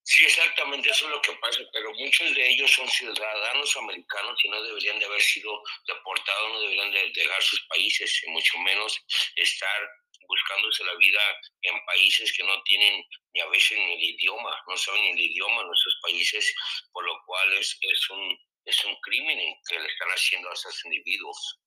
Sí, 0.03 0.25
exactamente, 0.25 0.89
eso 0.89 1.05
es 1.05 1.11
lo 1.11 1.21
que 1.21 1.33
pasa, 1.33 1.59
pero 1.71 1.93
muchos 1.93 2.33
de 2.33 2.49
ellos 2.49 2.71
son 2.71 2.89
ciudadanos 2.89 3.77
americanos 3.77 4.39
y 4.43 4.49
no 4.49 4.61
deberían 4.63 4.99
de 4.99 5.05
haber 5.05 5.21
sido 5.21 5.61
deportados, 5.87 6.51
no 6.51 6.59
deberían 6.59 6.91
de 6.91 7.11
dejar 7.13 7.41
sus 7.41 7.61
países, 7.67 8.21
y 8.25 8.31
mucho 8.31 8.57
menos 8.59 8.99
estar 9.35 9.89
buscándose 10.27 10.83
la 10.85 10.95
vida 10.95 11.21
en 11.61 11.85
países 11.85 12.33
que 12.35 12.43
no 12.43 12.61
tienen 12.63 13.03
ni 13.33 13.41
a 13.41 13.47
veces 13.47 13.77
ni 13.77 13.93
el 13.93 14.03
idioma, 14.15 14.57
no 14.67 14.75
saben 14.75 15.01
ni 15.01 15.11
el 15.11 15.19
idioma 15.19 15.61
en 15.61 15.67
nuestros 15.67 15.99
países, 16.01 16.55
por 16.91 17.05
lo 17.05 17.15
cual 17.25 17.53
es, 17.53 17.77
es, 17.81 18.09
un, 18.09 18.37
es 18.65 18.83
un 18.85 18.95
crimen 19.01 19.55
que 19.69 19.79
le 19.79 19.87
están 19.87 20.09
haciendo 20.09 20.49
a 20.49 20.53
esos 20.53 20.85
individuos. 20.85 21.59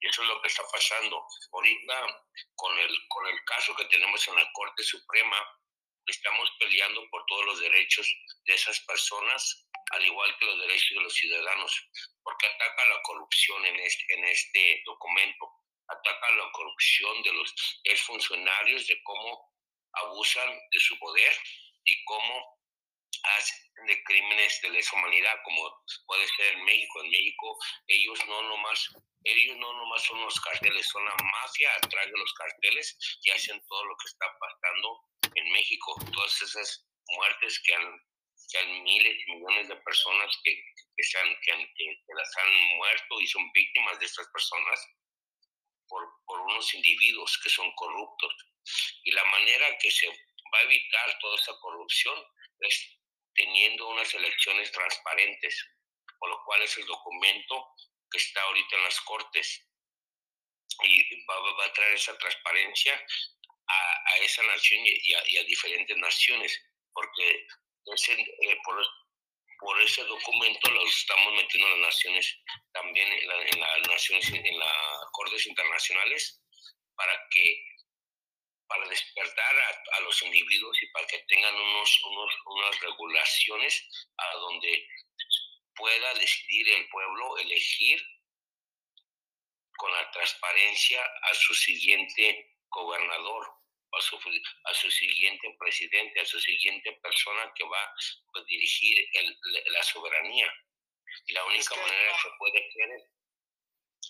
Y 0.00 0.08
eso 0.08 0.22
es 0.22 0.28
lo 0.28 0.40
que 0.42 0.48
está 0.48 0.62
pasando. 0.72 1.26
Ahorita, 1.52 2.24
con 2.54 2.78
el, 2.78 2.98
con 3.08 3.26
el 3.26 3.44
caso 3.44 3.74
que 3.76 3.84
tenemos 3.86 4.26
en 4.28 4.36
la 4.36 4.50
Corte 4.52 4.82
Suprema, 4.82 5.36
estamos 6.06 6.50
peleando 6.58 7.08
por 7.10 7.24
todos 7.26 7.44
los 7.46 7.60
derechos 7.60 8.06
de 8.44 8.54
esas 8.54 8.80
personas, 8.80 9.68
al 9.90 10.04
igual 10.04 10.36
que 10.38 10.46
los 10.46 10.60
derechos 10.60 10.90
de 10.90 11.02
los 11.02 11.14
ciudadanos, 11.14 11.88
porque 12.22 12.46
ataca 12.46 12.86
la 12.86 13.02
corrupción 13.02 13.64
en 13.66 13.76
este, 13.80 14.14
en 14.14 14.24
este 14.24 14.82
documento, 14.84 15.50
ataca 15.88 16.30
la 16.32 16.50
corrupción 16.52 17.22
de 17.22 17.32
los 17.32 17.54
funcionarios, 18.06 18.86
de 18.86 19.00
cómo 19.02 19.52
abusan 19.92 20.60
de 20.70 20.80
su 20.80 20.98
poder 20.98 21.36
y 21.84 22.04
cómo 22.04 22.56
de 23.86 24.02
crímenes 24.04 24.60
de 24.62 24.70
lesa 24.70 24.96
humanidad, 24.96 25.34
como 25.44 25.84
puede 26.06 26.26
ser 26.28 26.54
en 26.54 26.64
México. 26.64 27.02
En 27.04 27.10
México 27.10 27.58
ellos 27.88 28.18
no 28.26 28.42
nomás, 28.42 28.88
ellos 29.24 29.56
no 29.56 29.72
nomás 29.72 30.02
son 30.02 30.20
los 30.22 30.40
carteles, 30.40 30.86
son 30.88 31.04
la 31.04 31.16
mafia 31.16 31.74
atrás 31.76 32.06
de 32.06 32.18
los 32.18 32.32
carteles 32.34 32.98
y 33.22 33.30
hacen 33.30 33.60
todo 33.68 33.84
lo 33.84 33.96
que 33.96 34.08
está 34.08 34.26
pasando 34.38 35.00
en 35.34 35.52
México. 35.52 35.94
Todas 36.12 36.42
esas 36.42 36.86
muertes 37.08 37.60
que 37.64 37.74
han, 37.74 38.00
que 38.50 38.58
han 38.58 38.82
miles 38.82 39.16
y 39.26 39.32
millones 39.32 39.68
de 39.68 39.76
personas 39.76 40.38
que, 40.42 40.54
que, 40.96 41.02
se 41.04 41.18
han, 41.18 41.36
que, 41.42 41.52
que 41.76 42.14
las 42.14 42.36
han 42.38 42.52
muerto 42.76 43.20
y 43.20 43.26
son 43.26 43.50
víctimas 43.52 43.98
de 43.98 44.06
estas 44.06 44.26
personas 44.32 44.80
por, 45.88 46.02
por 46.26 46.40
unos 46.40 46.74
individuos 46.74 47.38
que 47.42 47.50
son 47.50 47.70
corruptos. 47.74 48.34
Y 49.04 49.12
la 49.12 49.24
manera 49.26 49.66
que 49.78 49.90
se 49.90 50.08
va 50.08 50.58
a 50.58 50.62
evitar 50.62 51.18
toda 51.20 51.36
esa 51.36 51.52
corrupción 51.60 52.18
es 52.60 52.95
teniendo 53.36 53.88
unas 53.88 54.12
elecciones 54.14 54.72
transparentes, 54.72 55.68
por 56.18 56.30
lo 56.30 56.42
cual 56.44 56.62
es 56.62 56.76
el 56.78 56.86
documento 56.86 57.68
que 58.10 58.18
está 58.18 58.42
ahorita 58.42 58.76
en 58.76 58.82
las 58.84 59.00
Cortes. 59.02 59.68
Y 60.82 61.24
va, 61.26 61.40
va 61.40 61.66
a 61.66 61.72
traer 61.72 61.94
esa 61.94 62.16
transparencia 62.18 62.94
a, 63.68 64.12
a 64.12 64.16
esa 64.18 64.42
nación 64.42 64.82
y 64.84 65.14
a, 65.14 65.30
y 65.30 65.36
a, 65.38 65.44
diferentes 65.44 65.96
naciones, 65.96 66.60
porque 66.92 67.46
ese, 67.94 68.12
eh, 68.12 68.58
por, 68.64 68.86
por, 69.60 69.80
ese 69.82 70.04
documento 70.04 70.70
lo 70.70 70.86
estamos 70.86 71.32
metiendo 71.34 71.68
en 71.68 71.80
las 71.80 71.94
naciones, 71.94 72.38
también 72.72 73.10
en, 73.10 73.28
la, 73.28 73.42
en 73.42 73.60
las 73.60 73.88
naciones, 73.88 74.28
en 74.30 74.58
las 74.58 75.10
Cortes 75.12 75.46
internacionales, 75.46 76.42
para 76.94 77.12
que 77.30 77.64
para 78.68 78.88
despertar 78.88 79.58
a, 79.58 79.96
a, 79.96 80.00
los 80.00 80.22
individuos 80.22 80.82
y 80.82 80.86
para 80.88 81.06
que 81.06 81.18
tengan 81.28 81.54
unos, 81.54 82.04
unos, 82.04 82.34
unas 82.46 82.80
regulaciones 82.80 83.88
a 84.16 84.36
donde 84.36 84.88
pueda 85.74 86.14
decidir 86.14 86.68
el 86.70 86.88
pueblo 86.88 87.38
elegir 87.38 88.02
con 89.76 89.92
la 89.92 90.10
transparencia 90.10 91.04
a 91.22 91.34
su 91.34 91.54
siguiente 91.54 92.56
gobernador, 92.70 93.46
a 93.92 94.00
su, 94.00 94.16
a 94.64 94.74
su 94.74 94.90
siguiente 94.90 95.54
presidente, 95.58 96.20
a 96.20 96.26
su 96.26 96.40
siguiente 96.40 96.92
persona 97.02 97.52
que 97.54 97.64
va 97.64 97.82
a 97.82 98.44
dirigir 98.46 99.08
el, 99.12 99.38
la 99.72 99.82
soberanía. 99.82 100.52
Y 101.26 101.32
la 101.32 101.44
única 101.44 101.74
manera 101.76 102.16
que 102.22 102.28
puede 102.38 102.58
hacer 102.58 102.90
es 102.96 103.15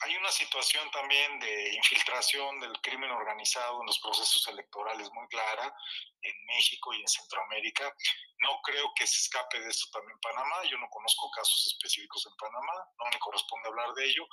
hay 0.00 0.16
una 0.16 0.30
situación 0.30 0.90
también 0.90 1.40
de 1.40 1.74
infiltración 1.74 2.60
del 2.60 2.78
crimen 2.82 3.10
organizado 3.10 3.80
en 3.80 3.86
los 3.86 3.98
procesos 4.00 4.46
electorales 4.48 5.10
muy 5.12 5.26
clara 5.28 5.74
en 6.20 6.44
México 6.46 6.92
y 6.92 7.00
en 7.00 7.08
Centroamérica. 7.08 7.94
No 8.38 8.60
creo 8.62 8.92
que 8.94 9.06
se 9.06 9.22
escape 9.22 9.60
de 9.60 9.70
esto 9.70 9.88
también 9.92 10.18
Panamá. 10.20 10.64
Yo 10.70 10.76
no 10.78 10.88
conozco 10.90 11.30
casos 11.30 11.72
específicos 11.72 12.26
en 12.26 12.36
Panamá, 12.36 12.72
no 12.98 13.04
me 13.10 13.18
corresponde 13.18 13.68
hablar 13.68 13.94
de 13.94 14.04
ello, 14.04 14.28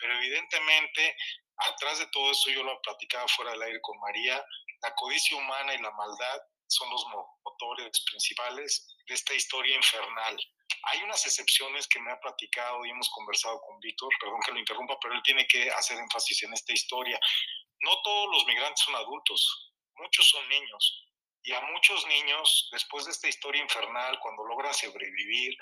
pero 0.00 0.16
evidentemente 0.16 1.16
atrás 1.58 1.98
de 1.98 2.06
todo 2.08 2.32
eso, 2.32 2.50
yo 2.50 2.64
lo 2.64 2.80
platicaba 2.82 3.28
fuera 3.28 3.52
del 3.52 3.62
aire 3.62 3.80
con 3.80 3.98
María, 4.00 4.44
la 4.82 4.94
codicia 4.94 5.36
humana 5.36 5.74
y 5.74 5.78
la 5.78 5.92
maldad 5.92 6.42
son 6.66 6.90
los 6.90 7.06
motores 7.44 8.04
principales 8.10 8.96
de 9.06 9.14
esta 9.14 9.34
historia 9.34 9.76
infernal 9.76 10.36
hay 10.90 11.02
unas 11.02 11.24
excepciones 11.26 11.86
que 11.88 12.00
me 12.00 12.10
ha 12.10 12.20
platicado 12.20 12.84
y 12.84 12.90
hemos 12.90 13.08
conversado 13.10 13.60
con 13.62 13.78
Víctor, 13.80 14.10
perdón 14.20 14.40
que 14.44 14.52
lo 14.52 14.58
interrumpa, 14.58 14.98
pero 15.00 15.14
él 15.14 15.22
tiene 15.24 15.46
que 15.46 15.70
hacer 15.70 15.98
énfasis 15.98 16.42
en 16.42 16.52
esta 16.52 16.72
historia. 16.72 17.18
No 17.80 18.02
todos 18.02 18.28
los 18.32 18.46
migrantes 18.46 18.84
son 18.84 18.94
adultos, 18.96 19.72
muchos 19.96 20.28
son 20.28 20.48
niños. 20.48 21.06
Y 21.42 21.52
a 21.52 21.60
muchos 21.60 22.06
niños, 22.06 22.68
después 22.72 23.04
de 23.04 23.12
esta 23.12 23.28
historia 23.28 23.62
infernal, 23.62 24.18
cuando 24.20 24.44
logran 24.44 24.72
sobrevivir 24.72 25.54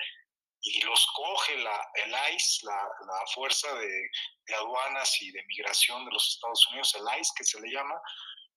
y 0.61 0.81
los 0.81 1.05
coge 1.13 1.57
la, 1.57 1.87
el 1.95 2.15
ICE, 2.35 2.65
la, 2.65 2.87
la 3.05 3.27
Fuerza 3.33 3.73
de, 3.75 4.09
de, 4.45 4.55
Aduanas 4.55 5.21
y 5.21 5.31
de 5.31 5.43
Migración 5.43 6.05
de 6.05 6.11
los 6.11 6.35
Estados 6.35 6.67
Unidos, 6.69 6.95
el 6.95 7.19
ICE 7.19 7.31
que 7.35 7.43
se 7.43 7.59
le 7.59 7.69
llama, 7.69 7.99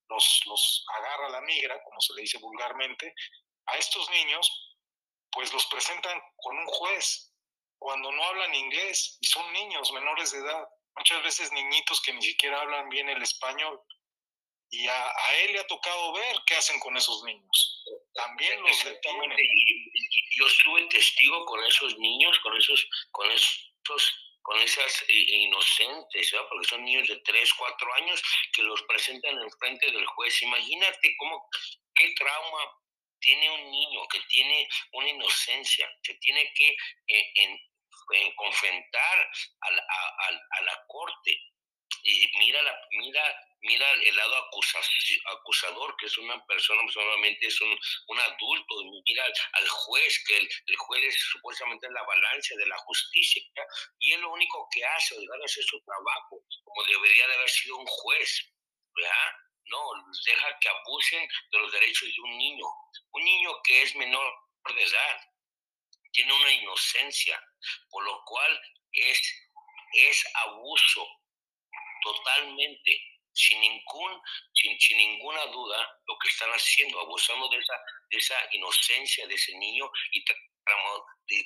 los, 0.07 0.41
los 0.45 0.85
agarra 0.97 1.29
la 1.29 1.41
migra, 1.41 1.81
como 1.83 1.99
se 1.99 2.13
le 2.13 2.21
dice 2.21 2.37
vulgarmente, 2.37 3.13
a 3.65 3.77
estos 3.77 4.09
niños 4.11 4.66
pues 5.31 5.53
los 5.53 5.65
presentan 5.67 6.21
con 6.37 6.57
un 6.57 6.65
juez 6.65 7.33
cuando 7.79 8.11
no 8.11 8.23
hablan 8.23 8.55
inglés 8.55 9.17
y 9.21 9.27
son 9.27 9.51
niños 9.53 9.91
menores 9.91 10.31
de 10.31 10.39
edad, 10.39 10.67
muchas 10.95 11.23
veces 11.23 11.51
niñitos 11.51 12.01
que 12.01 12.13
ni 12.13 12.21
siquiera 12.21 12.61
hablan 12.61 12.89
bien 12.89 13.09
el 13.09 13.21
español. 13.21 13.79
Y 14.69 14.85
a, 14.87 15.07
a 15.07 15.35
él 15.37 15.53
le 15.53 15.59
ha 15.59 15.67
tocado 15.67 16.13
ver 16.13 16.35
qué 16.45 16.55
hacen 16.55 16.79
con 16.79 16.97
esos 16.97 17.23
niños. 17.23 17.85
También 18.13 18.61
los 18.61 18.83
detienen. 18.83 19.37
Yo 20.35 20.47
estuve 20.47 20.85
testigo 20.87 21.45
con 21.45 21.63
esos 21.63 21.97
niños, 21.99 22.37
con 22.39 22.57
esos, 22.57 22.85
con 23.11 23.31
esos 23.31 24.13
con 24.47 24.57
esas 24.61 25.03
inocentes, 25.09 26.31
¿verdad? 26.31 26.47
porque 26.49 26.67
son 26.69 26.85
niños 26.85 27.05
de 27.09 27.17
3, 27.17 27.53
4 27.53 27.93
años 27.95 28.23
que 28.53 28.63
los 28.63 28.81
presentan 28.83 29.37
en 29.41 29.51
frente 29.59 29.91
del 29.91 30.05
juez. 30.05 30.41
Imagínate 30.41 31.15
cómo, 31.17 31.49
qué 31.93 32.13
trauma 32.15 32.59
tiene 33.19 33.49
un 33.49 33.71
niño, 33.71 34.07
que 34.11 34.19
tiene 34.29 34.67
una 34.93 35.09
inocencia, 35.09 35.89
que 36.03 36.13
tiene 36.15 36.51
que 36.55 36.69
eh, 36.69 37.31
en, 37.35 37.51
en 38.13 38.35
confrontar 38.35 39.31
a 39.61 39.67
a, 39.67 40.27
a 40.27 40.61
la, 40.61 40.83
corte. 40.87 41.37
Y 42.03 42.37
mira, 42.37 42.61
la, 42.61 42.77
mira, 42.91 43.35
mira 43.61 43.91
el 43.91 44.15
lado 44.15 44.35
acusador, 44.35 45.95
que 45.97 46.05
es 46.05 46.17
una 46.17 46.45
persona, 46.45 46.81
solamente 46.91 47.47
es 47.47 47.59
un, 47.61 47.77
un 48.07 48.19
adulto, 48.19 48.75
mira 49.05 49.25
al 49.53 49.67
juez, 49.67 50.23
que 50.27 50.37
el, 50.37 50.49
el, 50.67 50.75
juez 50.77 51.03
es 51.03 51.19
supuestamente 51.31 51.87
la 51.91 52.03
balanza 52.03 52.55
de 52.55 52.67
la 52.67 52.77
justicia, 52.77 53.41
y 53.99 54.13
él 54.13 54.21
lo 54.21 54.31
único 54.31 54.67
que 54.73 54.85
hace, 54.85 55.15
de 55.15 55.45
hacer 55.45 55.63
su 55.63 55.81
trabajo, 55.83 56.41
como 56.63 56.83
debería 56.85 57.27
de 57.27 57.33
haber 57.33 57.49
sido 57.49 57.77
un 57.77 57.87
juez, 57.87 58.53
¿verdad? 58.95 59.46
Deja 60.25 60.59
que 60.59 60.69
abusen 60.69 61.27
de 61.51 61.59
los 61.59 61.71
derechos 61.71 62.09
de 62.09 62.21
un 62.21 62.37
niño. 62.37 62.65
Un 63.11 63.23
niño 63.23 63.51
que 63.63 63.83
es 63.83 63.95
menor 63.95 64.33
de 64.75 64.83
edad 64.83 65.19
tiene 66.11 66.33
una 66.33 66.51
inocencia, 66.51 67.39
por 67.89 68.03
lo 68.03 68.23
cual 68.25 68.61
es, 68.91 69.49
es 69.93 70.25
abuso 70.45 71.07
totalmente, 72.01 73.01
sin, 73.33 73.61
ningún, 73.61 74.21
sin, 74.53 74.79
sin, 74.79 74.97
ninguna 74.97 75.45
duda, 75.47 76.01
lo 76.07 76.17
que 76.17 76.27
están 76.29 76.49
haciendo, 76.49 76.99
abusando 76.99 77.47
de 77.49 77.57
esa, 77.57 77.73
de 78.09 78.17
esa 78.17 78.35
inocencia 78.53 79.27
de 79.27 79.35
ese 79.35 79.55
niño 79.57 79.89
y 80.11 80.23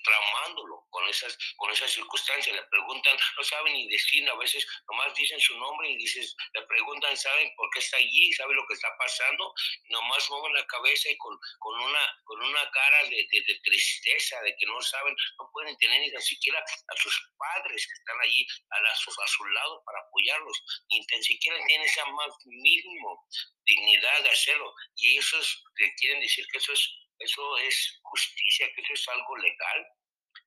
traumándolo 0.04 0.86
con 0.90 1.08
esas, 1.10 1.38
con 1.58 1.72
esas 1.72 1.92
circunstancias. 1.92 2.56
Le 2.56 2.64
preguntan, 2.64 3.18
no 3.38 3.44
saben 3.44 3.74
ni 3.74 3.90
decir, 3.90 4.30
a 4.30 4.36
veces 4.36 4.66
nomás 4.90 5.14
dicen 5.16 5.40
su 5.40 5.58
nombre 5.58 5.90
y 5.90 5.98
dices, 5.98 6.36
le 6.54 6.62
preguntan, 6.64 7.16
¿saben 7.18 7.52
por 7.56 7.70
qué 7.72 7.80
está 7.80 7.98
allí? 7.98 8.32
¿Saben 8.34 8.56
lo 8.56 8.66
que 8.68 8.76
está 8.76 8.90
pasando? 8.98 9.54
Y 9.84 9.94
nomás 9.94 10.30
mueven 10.30 10.54
la 10.54 10.66
cabeza 10.68 11.10
y 11.10 11.18
con, 11.18 11.38
con, 11.60 11.82
una, 11.82 12.20
con 12.24 12.42
una 12.44 12.70
cara 12.72 13.04
de, 13.04 13.28
de, 13.32 13.42
de, 13.48 13.60
tristeza, 13.64 14.40
de 14.42 14.56
que 14.58 14.66
no 14.68 14.82
saben, 14.82 15.16
no 15.40 15.50
pueden 15.52 15.76
tener 15.78 16.00
ni 16.02 16.22
siquiera 16.22 16.60
a 16.60 16.96
sus 16.98 17.32
padres 17.38 17.88
que 17.88 17.94
están 17.94 18.22
allí 18.22 18.46
a, 18.70 18.82
la, 18.82 18.92
a 18.92 19.28
su 19.28 19.46
lado 19.46 19.84
para 19.86 20.00
apoyarlos, 20.00 20.64
ni 20.90 21.06
tan 21.08 21.24
siquiera 21.24 21.58
tienen 21.66 21.88
esa 21.88 22.06
más 22.06 22.30
mínimo 22.46 23.26
dignidad 23.66 24.24
de 24.24 24.30
hacerlo. 24.30 24.74
Y 24.96 25.18
eso 25.18 25.40
es, 25.40 25.64
quieren 26.00 26.22
decir 26.22 26.46
que 26.52 26.58
eso 26.58 26.74
es 26.74 27.01
eso 27.24 27.58
es 27.58 28.00
justicia, 28.04 28.68
que 28.76 28.82
eso 28.82 28.94
es 28.94 29.08
algo 29.10 29.38
legal. 29.38 29.88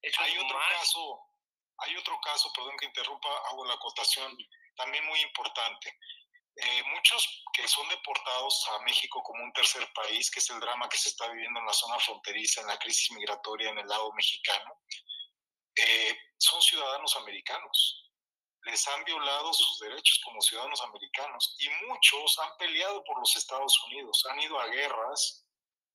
Eso 0.02 0.22
hay 0.22 0.38
otro 0.38 0.58
más... 0.58 0.72
caso, 0.72 1.20
hay 1.78 1.96
otro 1.96 2.20
caso, 2.20 2.52
perdón 2.52 2.76
que 2.78 2.86
interrumpa, 2.86 3.28
hago 3.50 3.64
la 3.64 3.74
acotación, 3.74 4.36
también 4.76 5.04
muy 5.06 5.20
importante. 5.20 5.98
Eh, 6.56 6.82
muchos 6.84 7.42
que 7.52 7.66
son 7.66 7.88
deportados 7.88 8.68
a 8.68 8.78
México 8.84 9.22
como 9.24 9.42
un 9.42 9.52
tercer 9.52 9.92
país, 9.92 10.30
que 10.30 10.38
es 10.38 10.50
el 10.50 10.60
drama 10.60 10.88
que 10.88 10.98
se 10.98 11.08
está 11.08 11.26
viviendo 11.28 11.58
en 11.58 11.66
la 11.66 11.72
zona 11.72 11.98
fronteriza, 11.98 12.60
en 12.60 12.68
la 12.68 12.78
crisis 12.78 13.10
migratoria 13.10 13.70
en 13.70 13.78
el 13.78 13.88
lado 13.88 14.12
mexicano, 14.12 14.80
eh, 15.76 16.16
son 16.38 16.62
ciudadanos 16.62 17.16
americanos. 17.16 18.12
Les 18.62 18.86
han 18.88 19.04
violado 19.04 19.52
sus 19.52 19.80
derechos 19.80 20.20
como 20.24 20.40
ciudadanos 20.40 20.80
americanos 20.82 21.56
y 21.58 21.68
muchos 21.86 22.38
han 22.38 22.56
peleado 22.56 23.02
por 23.04 23.18
los 23.18 23.36
Estados 23.36 23.78
Unidos, 23.86 24.24
han 24.30 24.40
ido 24.40 24.58
a 24.58 24.66
guerras, 24.68 25.43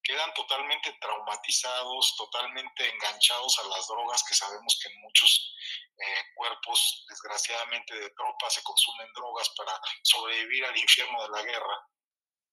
quedan 0.04 0.34
totalmente 0.34 0.92
traumatizados, 1.02 2.16
totalmente 2.18 2.90
enganchados 2.90 3.60
a 3.60 3.64
las 3.68 3.88
drogas, 3.88 4.24
que 4.24 4.36
sabemos 4.36 4.80
que 4.82 4.90
en 4.90 5.02
muchos 5.02 5.54
eh, 5.98 6.24
cuerpos, 6.36 7.06
desgraciadamente, 7.10 7.94
de 7.96 8.10
tropas 8.12 8.54
se 8.54 8.64
consumen 8.64 9.12
drogas 9.14 9.50
para 9.58 9.80
sobrevivir 10.04 10.66
al 10.66 10.78
infierno 10.78 11.22
de 11.24 11.30
la 11.30 11.42
guerra. 11.44 11.88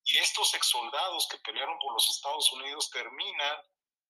Y 0.05 0.19
estos 0.19 0.55
ex 0.55 0.67
soldados 0.67 1.27
que 1.29 1.39
pelearon 1.39 1.79
por 1.79 1.93
los 1.93 2.09
Estados 2.09 2.53
Unidos 2.53 2.91
terminan 2.91 3.59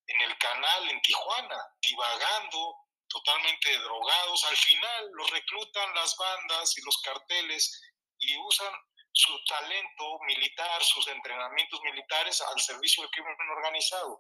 en 0.07 0.20
el 0.20 0.38
canal 0.38 0.90
en 0.90 1.01
Tijuana, 1.03 1.59
divagando, 1.81 2.77
totalmente 3.09 3.79
drogados. 3.79 4.44
Al 4.44 4.57
final 4.57 5.11
los 5.12 5.31
reclutan 5.31 5.94
las 5.94 6.16
bandas 6.16 6.77
y 6.77 6.83
los 6.83 6.99
carteles 7.03 7.81
y 8.18 8.37
usan 8.38 8.72
su 9.16 9.33
talento 9.44 10.18
militar, 10.26 10.85
sus 10.85 11.09
entrenamientos 11.09 11.81
militares 11.83 12.38
al 12.42 12.61
servicio 12.61 13.02
del 13.02 13.11
crimen 13.12 13.35
organizado. 13.57 14.18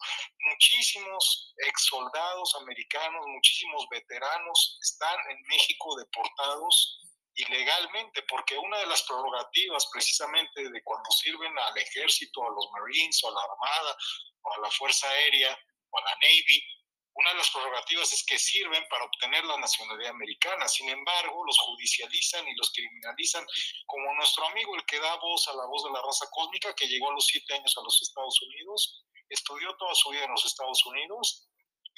Muchísimos 0.50 1.52
ex 1.66 1.84
soldados 1.84 2.54
americanos, 2.62 3.26
muchísimos 3.26 3.86
veteranos 3.90 4.78
están 4.80 5.18
en 5.28 5.42
México 5.48 5.96
deportados 5.96 6.98
ilegalmente, 7.34 8.22
porque 8.22 8.56
una 8.56 8.78
de 8.78 8.86
las 8.86 9.02
prerrogativas 9.02 9.86
precisamente 9.92 10.66
de 10.70 10.82
cuando 10.82 11.10
sirven 11.10 11.52
al 11.58 11.76
ejército, 11.76 12.42
a 12.42 12.50
los 12.50 12.66
Marines 12.72 13.22
o 13.22 13.28
a 13.28 13.32
la 13.32 13.42
Armada 13.42 13.96
o 14.40 14.52
a 14.54 14.60
la 14.60 14.70
Fuerza 14.70 15.10
Aérea 15.10 15.58
o 15.90 15.98
a 15.98 16.04
la 16.04 16.14
Navy, 16.22 16.64
una 17.16 17.30
de 17.30 17.36
las 17.36 17.50
prerrogativas 17.50 18.12
es 18.12 18.24
que 18.26 18.38
sirven 18.38 18.84
para 18.90 19.04
obtener 19.04 19.44
la 19.44 19.56
nacionalidad 19.56 20.10
americana. 20.10 20.68
Sin 20.68 20.88
embargo, 20.88 21.44
los 21.46 21.58
judicializan 21.58 22.46
y 22.46 22.54
los 22.56 22.70
criminalizan, 22.72 23.46
como 23.86 24.14
nuestro 24.14 24.46
amigo, 24.46 24.76
el 24.76 24.84
que 24.84 25.00
da 25.00 25.16
voz 25.16 25.48
a 25.48 25.54
la 25.54 25.66
voz 25.66 25.84
de 25.84 25.92
la 25.92 26.02
raza 26.02 26.26
cósmica, 26.30 26.74
que 26.74 26.86
llegó 26.86 27.10
a 27.10 27.14
los 27.14 27.26
siete 27.26 27.54
años 27.54 27.74
a 27.76 27.82
los 27.82 28.02
Estados 28.02 28.40
Unidos, 28.42 29.02
estudió 29.30 29.74
toda 29.76 29.94
su 29.94 30.10
vida 30.10 30.24
en 30.24 30.30
los 30.30 30.44
Estados 30.44 30.84
Unidos 30.86 31.48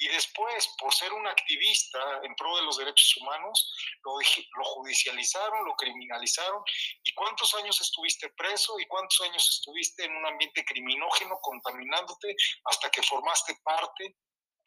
y 0.01 0.07
después, 0.07 0.73
por 0.79 0.93
ser 0.93 1.11
un 1.11 1.27
activista 1.27 1.99
en 2.23 2.33
pro 2.35 2.55
de 2.55 2.63
los 2.63 2.77
derechos 2.77 3.17
humanos, 3.17 3.73
lo, 4.05 4.13
lo, 4.13 4.63
judicializaron, 4.63 5.65
lo 5.65 5.75
criminalizaron. 5.75 6.63
¿Y 7.03 7.13
cuántos 7.13 7.53
años 7.55 7.81
estuviste 7.81 8.29
preso? 8.29 8.79
¿Y 8.79 8.87
cuántos 8.87 9.19
años 9.19 9.45
estuviste 9.49 10.05
en 10.05 10.15
un 10.15 10.25
ambiente 10.25 10.63
criminógeno, 10.63 11.37
contaminándote, 11.41 12.33
hasta 12.63 12.89
que 12.89 13.03
formaste 13.03 13.57
parte 13.61 14.15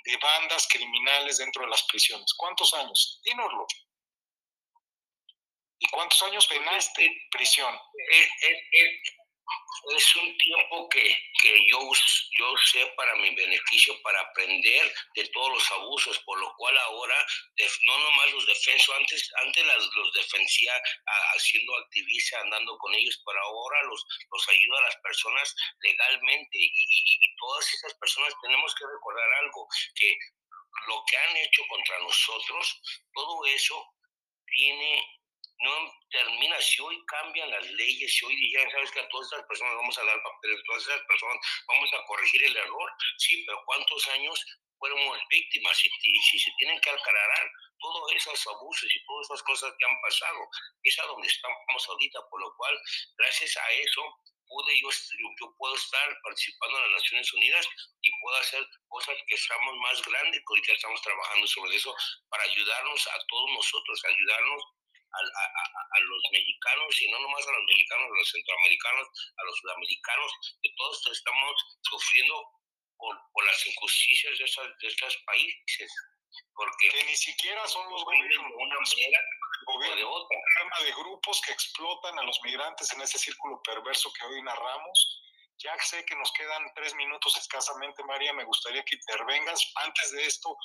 de 0.05 0.17
bandas 0.17 0.67
criminales 0.69 1.39
dentro 1.39 1.63
de 1.63 1.71
las 1.71 1.83
prisiones. 1.85 2.33
¿Cuántos 2.37 2.73
años? 2.75 3.21
Dínoslo. 3.25 3.67
¿Y 5.79 5.89
cuántos 5.89 6.23
años 6.23 6.47
penaste 6.47 7.05
en 7.05 7.13
prisión? 7.31 7.75
Es, 8.11 8.29
es, 8.43 8.91
un 10.17 10.37
tiempo 10.39 10.89
que, 10.89 11.17
que 11.43 11.67
yo, 11.69 11.79
yo 12.39 12.57
sé 12.71 12.87
para 12.97 13.15
mi 13.17 13.35
beneficio, 13.35 14.01
para 14.03 14.21
aprender 14.21 14.95
de 15.15 15.27
todos 15.29 15.53
los 15.53 15.71
abusos, 15.73 16.19
por 16.21 16.39
lo 16.39 16.53
cual 16.57 16.77
ahora, 16.79 17.27
no 17.87 17.99
nomás 17.99 18.33
los 18.33 18.47
defenso, 18.47 18.95
antes, 18.95 19.31
antes 19.45 19.65
los 19.65 20.13
defensía 20.13 20.73
haciendo 21.35 21.77
activista, 21.77 22.41
andando 22.41 22.77
con 22.79 22.95
ellos, 22.95 23.21
pero 23.25 23.41
ahora 23.41 23.83
los, 23.85 24.07
los 24.31 24.49
ayudo 24.49 24.79
a 24.79 24.83
las 24.83 24.97
personas 24.97 25.55
legalmente. 25.81 26.59
Y, 26.59 26.67
y, 26.67 27.19
y 27.21 27.37
todas 27.37 27.75
esas 27.75 27.95
personas 27.95 28.35
tenemos 28.43 28.75
que 28.75 28.85
recordar 28.87 29.33
algo, 29.43 29.67
que 29.97 30.17
lo 30.87 31.03
que 31.07 31.17
han 31.17 31.37
hecho 31.37 31.63
contra 31.69 31.99
nosotros, 32.01 32.81
todo 33.13 33.47
eso 33.47 33.85
tiene 34.47 35.22
no 35.63 35.95
termina, 36.11 36.61
si 36.61 36.83
hoy 36.83 37.03
cambian 37.07 37.51
las 37.51 37.71
leyes, 37.71 38.15
si 38.15 38.25
hoy 38.25 38.37
dijeran, 38.37 38.71
sabes 38.71 38.91
que 38.91 39.01
a 39.01 39.09
todas 39.09 39.27
estas 39.27 39.47
personas 39.47 39.75
vamos 39.77 39.99
a 39.99 40.05
dar 40.05 40.23
papeles, 40.23 40.59
a 40.59 40.67
todas 40.67 40.83
esas 40.83 41.03
personas 41.07 41.39
vamos 41.69 41.93
a 41.93 42.05
corregir 42.07 42.45
el 42.45 42.57
error, 42.57 42.93
sí, 43.19 43.45
pero 43.47 43.63
¿cuántos 43.65 44.09
años 44.09 44.45
fuéramos 44.79 45.19
víctimas? 45.31 45.79
Y, 45.85 46.21
si 46.21 46.39
se 46.39 46.51
tienen 46.59 46.81
que 46.81 46.91
aclarar 46.91 47.51
todos 47.79 48.13
esos 48.13 48.47
abusos 48.47 48.89
y 48.95 49.05
todas 49.05 49.27
esas 49.27 49.43
cosas 49.43 49.75
que 49.79 49.87
han 49.87 50.01
pasado, 50.03 50.39
es 50.83 50.99
a 50.99 51.07
donde 51.07 51.29
estamos 51.29 51.89
ahorita, 51.89 52.19
por 52.31 52.41
lo 52.41 52.55
cual, 52.57 52.79
gracias 53.19 53.57
a 53.57 53.71
eso, 53.71 54.03
pude 54.47 54.81
yo, 54.81 54.89
yo, 55.41 55.55
puedo 55.57 55.75
estar 55.75 56.09
participando 56.23 56.77
en 56.79 56.93
las 56.93 57.03
Naciones 57.03 57.33
Unidas 57.33 57.67
y 58.03 58.11
puedo 58.21 58.37
hacer 58.37 58.67
cosas 58.89 59.17
que 59.27 59.35
estamos 59.35 59.77
más 59.79 60.03
grandes, 60.03 60.41
que 60.41 60.51
ahorita 60.51 60.73
estamos 60.73 61.03
trabajando 61.03 61.47
sobre 61.47 61.77
eso, 61.77 61.95
para 62.29 62.43
ayudarnos 62.45 63.07
a 63.07 63.19
todos 63.29 63.51
nosotros, 63.53 64.03
ayudarnos 64.05 64.63
a, 65.13 65.21
a, 65.21 65.83
a, 65.97 66.01
los 66.01 66.23
mexicanos, 66.33 67.03
y 67.03 67.11
no 67.11 67.21
nomás 67.21 67.47
a 67.47 67.53
los 67.53 67.65
mexicanos, 67.65 68.07
a 68.07 68.17
los 68.17 68.31
centroamericanos, 68.31 69.09
a 69.37 69.43
los 69.45 69.57
sudamericanos, 69.59 70.33
que 70.63 70.71
todos 70.77 71.07
estamos 71.13 71.55
sufriendo 71.83 72.35
por, 72.97 73.19
por 73.33 73.45
las 73.45 73.67
injusticias 73.67 74.39
de, 74.39 74.45
esas, 74.45 74.67
de 74.81 74.89
estos 74.89 75.17
países. 75.27 75.93
Porque 76.55 76.89
que 76.89 77.05
ni 77.05 77.17
siquiera 77.17 77.67
son 77.69 77.89
los 77.91 78.05
gobiernos 78.05 78.51
de 78.51 78.57
una 78.57 78.77
manera 78.81 79.21
o 79.67 79.79
de 79.81 80.05
otra. 80.05 80.39
de 80.83 80.93
grupos 80.93 81.41
que 81.43 81.53
explotan 81.53 82.19
a 82.19 82.23
los 82.23 82.41
migrantes 82.43 82.93
en 82.93 83.03
ese 83.03 83.19
círculo 83.19 83.61
perverso 83.63 84.13
que 84.13 84.25
hoy 84.27 84.43
narramos. 84.43 85.23
Ya 85.59 85.77
sé 85.79 86.05
que 86.07 86.17
nos 86.17 86.33
quedan 86.33 86.73
tres 86.75 86.95
minutos 86.95 87.37
escasamente, 87.37 88.03
María. 88.05 88.33
Me 88.33 88.45
gustaría 88.45 88.83
que 88.85 88.97
intervengas. 88.97 89.73
Antes 89.77 90.13
de 90.13 90.27
esto, 90.27 90.57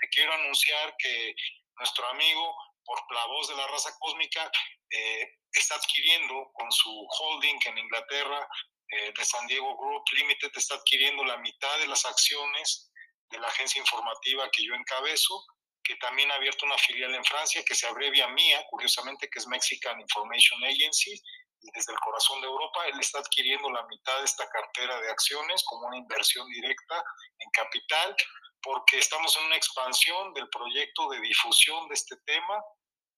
te 0.00 0.08
quiero 0.08 0.32
anunciar 0.32 0.94
que 0.98 1.34
nuestro 1.78 2.06
amigo 2.08 2.54
por 2.84 2.98
la 3.14 3.26
voz 3.26 3.48
de 3.48 3.56
la 3.56 3.66
raza 3.68 3.90
cósmica, 3.98 4.50
eh, 4.90 5.38
está 5.52 5.76
adquiriendo 5.76 6.50
con 6.54 6.70
su 6.72 7.06
holding 7.08 7.58
en 7.66 7.78
Inglaterra 7.78 8.48
eh, 8.88 9.12
de 9.16 9.24
San 9.24 9.46
Diego 9.46 9.76
Group 9.76 10.04
Limited, 10.12 10.50
está 10.54 10.74
adquiriendo 10.74 11.24
la 11.24 11.36
mitad 11.38 11.78
de 11.78 11.86
las 11.86 12.04
acciones 12.04 12.90
de 13.30 13.38
la 13.38 13.48
agencia 13.48 13.80
informativa 13.80 14.50
que 14.50 14.64
yo 14.64 14.74
encabezo, 14.74 15.46
que 15.82 15.96
también 15.96 16.30
ha 16.30 16.34
abierto 16.34 16.66
una 16.66 16.78
filial 16.78 17.14
en 17.14 17.24
Francia 17.24 17.64
que 17.64 17.74
se 17.74 17.86
abrevia 17.86 18.28
MIA, 18.28 18.64
curiosamente, 18.68 19.28
que 19.28 19.38
es 19.38 19.46
Mexican 19.46 20.00
Information 20.00 20.62
Agency, 20.64 21.20
y 21.62 21.70
desde 21.74 21.92
el 21.92 21.98
corazón 22.00 22.40
de 22.40 22.48
Europa 22.48 22.86
él 22.88 22.98
está 23.00 23.20
adquiriendo 23.20 23.70
la 23.70 23.86
mitad 23.86 24.18
de 24.18 24.24
esta 24.24 24.48
cartera 24.48 25.00
de 25.00 25.10
acciones 25.10 25.62
como 25.64 25.86
una 25.86 25.96
inversión 25.96 26.48
directa 26.48 27.04
en 27.38 27.50
capital 27.52 28.16
porque 28.62 28.98
estamos 28.98 29.36
en 29.36 29.46
una 29.46 29.56
expansión 29.56 30.32
del 30.34 30.48
proyecto 30.48 31.08
de 31.10 31.20
difusión 31.20 31.88
de 31.88 31.94
este 31.94 32.16
tema 32.24 32.62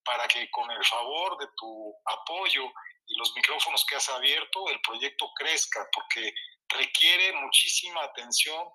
para 0.04 0.26
que 0.28 0.50
con 0.50 0.70
el 0.70 0.85
favor 0.85 1.38
de 1.38 1.46
tu 1.57 1.94
apoyo 2.07 2.64
y 3.07 3.16
los 3.16 3.35
micrófonos 3.35 3.85
que 3.87 3.96
has 3.96 4.09
abierto, 4.09 4.68
el 4.68 4.80
proyecto 4.80 5.30
crezca, 5.37 5.87
porque 5.92 6.33
requiere 6.68 7.33
muchísima 7.33 8.02
atención 8.02 8.68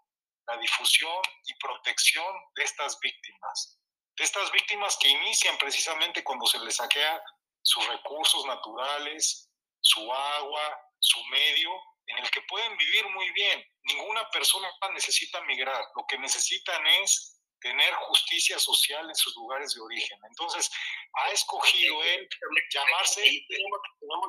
la 0.47 0.57
difusión 0.57 1.21
y 1.45 1.53
protección 1.55 2.35
de 2.55 2.63
estas 2.63 2.99
víctimas, 2.99 3.79
de 4.17 4.23
estas 4.23 4.51
víctimas 4.51 4.97
que 4.97 5.09
inician 5.09 5.57
precisamente 5.57 6.23
cuando 6.23 6.45
se 6.47 6.59
les 6.59 6.75
saquea 6.75 7.21
sus 7.61 7.87
recursos 7.87 8.45
naturales, 8.45 9.49
su 9.81 10.11
agua, 10.11 10.79
su 10.99 11.23
medio, 11.25 11.69
en 12.09 12.17
el 12.17 12.29
que 12.31 12.41
pueden 12.41 12.75
vivir 12.77 13.05
muy 13.09 13.29
bien. 13.31 13.63
Ninguna 13.83 14.27
persona 14.29 14.67
necesita 14.93 15.41
migrar, 15.41 15.83
lo 15.95 16.05
que 16.07 16.17
necesitan 16.17 16.85
es 17.03 17.39
tener 17.61 17.93
justicia 17.93 18.57
social 18.57 19.07
en 19.07 19.15
sus 19.15 19.35
lugares 19.35 19.73
de 19.75 19.81
origen. 19.81 20.17
Entonces, 20.29 20.69
ha 21.13 21.31
escogido 21.31 22.03
él 22.03 22.27
llamarse... 22.71 23.21
Tenemos, 23.47 23.79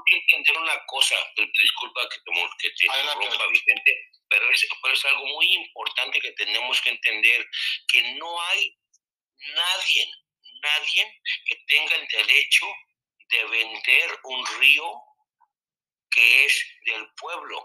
que 0.07 0.17
entender 0.17 0.59
una 0.59 0.85
cosa, 0.87 1.15
disculpa 1.37 2.01
que 2.09 2.19
te, 2.19 2.33
que 2.59 2.71
te 2.75 2.87
interrumpa, 2.87 3.47
Vicente, 3.49 4.11
pero 4.29 4.51
es, 4.51 4.67
pero 4.83 4.95
es 4.95 5.05
algo 5.05 5.27
muy 5.27 5.55
importante 5.55 6.21
que 6.21 6.33
tenemos 6.33 6.81
que 6.83 6.91
entender, 6.91 7.47
que 7.89 8.15
no 8.15 8.43
hay 8.43 8.77
nadie, 9.39 10.13
nadie 10.63 11.21
que 11.47 11.57
tenga 11.69 11.95
el 11.97 12.09
derecho 12.09 12.67
de 13.31 13.45
vender 13.45 14.19
un 14.25 14.47
río 14.59 15.03
que 16.11 16.45
es 16.45 16.65
del 16.87 17.07
pueblo, 17.15 17.65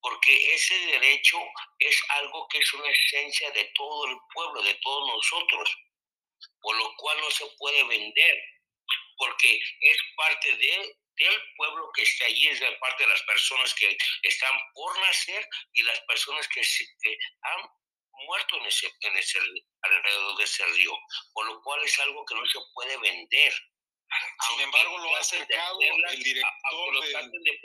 porque 0.00 0.54
ese 0.54 0.78
derecho 0.86 1.38
es 1.78 2.02
algo 2.10 2.46
que 2.48 2.58
es 2.58 2.72
una 2.74 2.90
esencia 2.90 3.50
de 3.52 3.70
todo 3.74 4.06
el 4.06 4.16
pueblo, 4.32 4.62
de 4.62 4.74
todos 4.82 5.08
nosotros, 5.08 5.76
por 6.60 6.76
lo 6.76 6.94
cual 6.96 7.20
no 7.20 7.30
se 7.30 7.46
puede 7.58 7.84
vender, 7.84 8.42
porque 9.16 9.58
es 9.80 9.98
parte 10.16 10.56
de, 10.56 10.96
del 11.16 11.42
pueblo 11.56 11.90
que 11.94 12.02
está 12.02 12.26
allí, 12.26 12.48
es 12.48 12.60
de 12.60 12.72
parte 12.72 13.04
de 13.04 13.10
las 13.10 13.22
personas 13.22 13.74
que 13.74 13.96
están 14.22 14.58
por 14.74 14.98
nacer 15.00 15.46
y 15.72 15.82
las 15.82 16.00
personas 16.02 16.48
que, 16.48 16.60
que 16.60 17.18
han 17.42 17.68
muerto 18.26 18.56
en 18.58 18.66
ese, 18.66 18.92
en 19.00 19.16
ese, 19.16 19.38
alrededor 19.82 20.36
de 20.36 20.44
ese 20.44 20.64
río, 20.66 20.92
por 21.32 21.46
lo 21.46 21.60
cual 21.62 21.82
es 21.84 21.98
algo 22.00 22.24
que 22.24 22.34
no 22.34 22.46
se 22.46 22.58
puede 22.74 22.96
vender. 22.98 23.54
Sin 24.48 24.60
embargo, 24.60 24.98
lo 24.98 25.16
ha 25.16 25.20
acercado 25.20 25.78
el 25.80 26.22
director 26.22 27.00
de... 27.02 27.08
de 27.08 27.60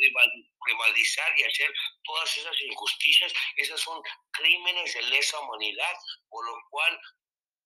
privatizar 0.66 1.40
y 1.40 1.44
hacer 1.44 1.74
todas 2.04 2.38
esas 2.38 2.62
injusticias, 2.62 3.34
esas 3.58 3.80
son 3.82 4.02
crímenes 4.32 4.94
de 4.94 5.02
lesa 5.04 5.40
humanidad, 5.40 5.96
por 6.30 6.46
lo 6.46 6.58
cual 6.70 7.00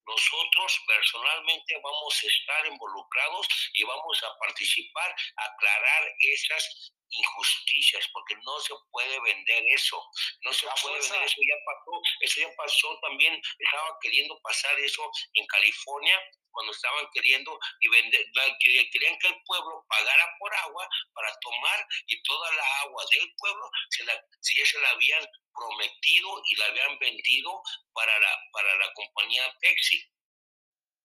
nosotros 0.06 0.82
personalmente 0.86 1.80
vamos 1.82 2.24
a 2.24 2.28
estar 2.28 2.65
involucrados 2.67 3.48
y 3.74 3.84
vamos 3.84 4.24
a 4.24 4.38
participar, 4.39 5.15
a 5.38 5.46
aclarar 5.46 6.04
esas 6.19 6.93
injusticias, 7.13 8.08
porque 8.13 8.36
no 8.43 8.60
se 8.60 8.73
puede 8.91 9.19
vender 9.21 9.63
eso, 9.69 10.02
no 10.41 10.54
se 10.54 10.67
puede 10.82 10.99
vender 10.99 11.23
eso, 11.23 11.38
ya 11.47 11.56
pasó, 11.65 12.02
eso 12.21 12.41
ya 12.41 12.56
pasó 12.56 12.99
también, 13.02 13.41
estaba 13.60 13.97
queriendo 14.02 14.39
pasar 14.41 14.78
eso 14.80 15.10
en 15.34 15.45
California, 15.47 16.19
cuando 16.54 16.71
estaban 16.71 17.06
queriendo 17.13 17.60
y 17.82 17.89
vender, 17.89 18.26
querían 18.60 19.17
que 19.19 19.28
el 19.28 19.36
pueblo 19.45 19.84
pagara 19.89 20.36
por 20.39 20.56
agua 20.56 20.88
para 21.13 21.36
tomar 21.41 21.88
y 22.08 22.21
toda 22.21 22.54
la 22.54 22.82
agua 22.82 23.04
del 23.12 23.34
pueblo, 23.38 23.69
se 23.89 24.06
la, 24.06 24.13
si 24.39 24.60
ya 24.60 24.65
se 24.65 24.80
la 24.80 24.89
habían 24.91 25.26
prometido 25.54 26.41
y 26.49 26.56
la 26.56 26.65
habían 26.67 26.97
vendido 26.99 27.62
para 27.93 28.17
la, 28.19 28.39
para 28.52 28.76
la 28.78 28.93
compañía 28.93 29.43
Pepsi. 29.60 30.12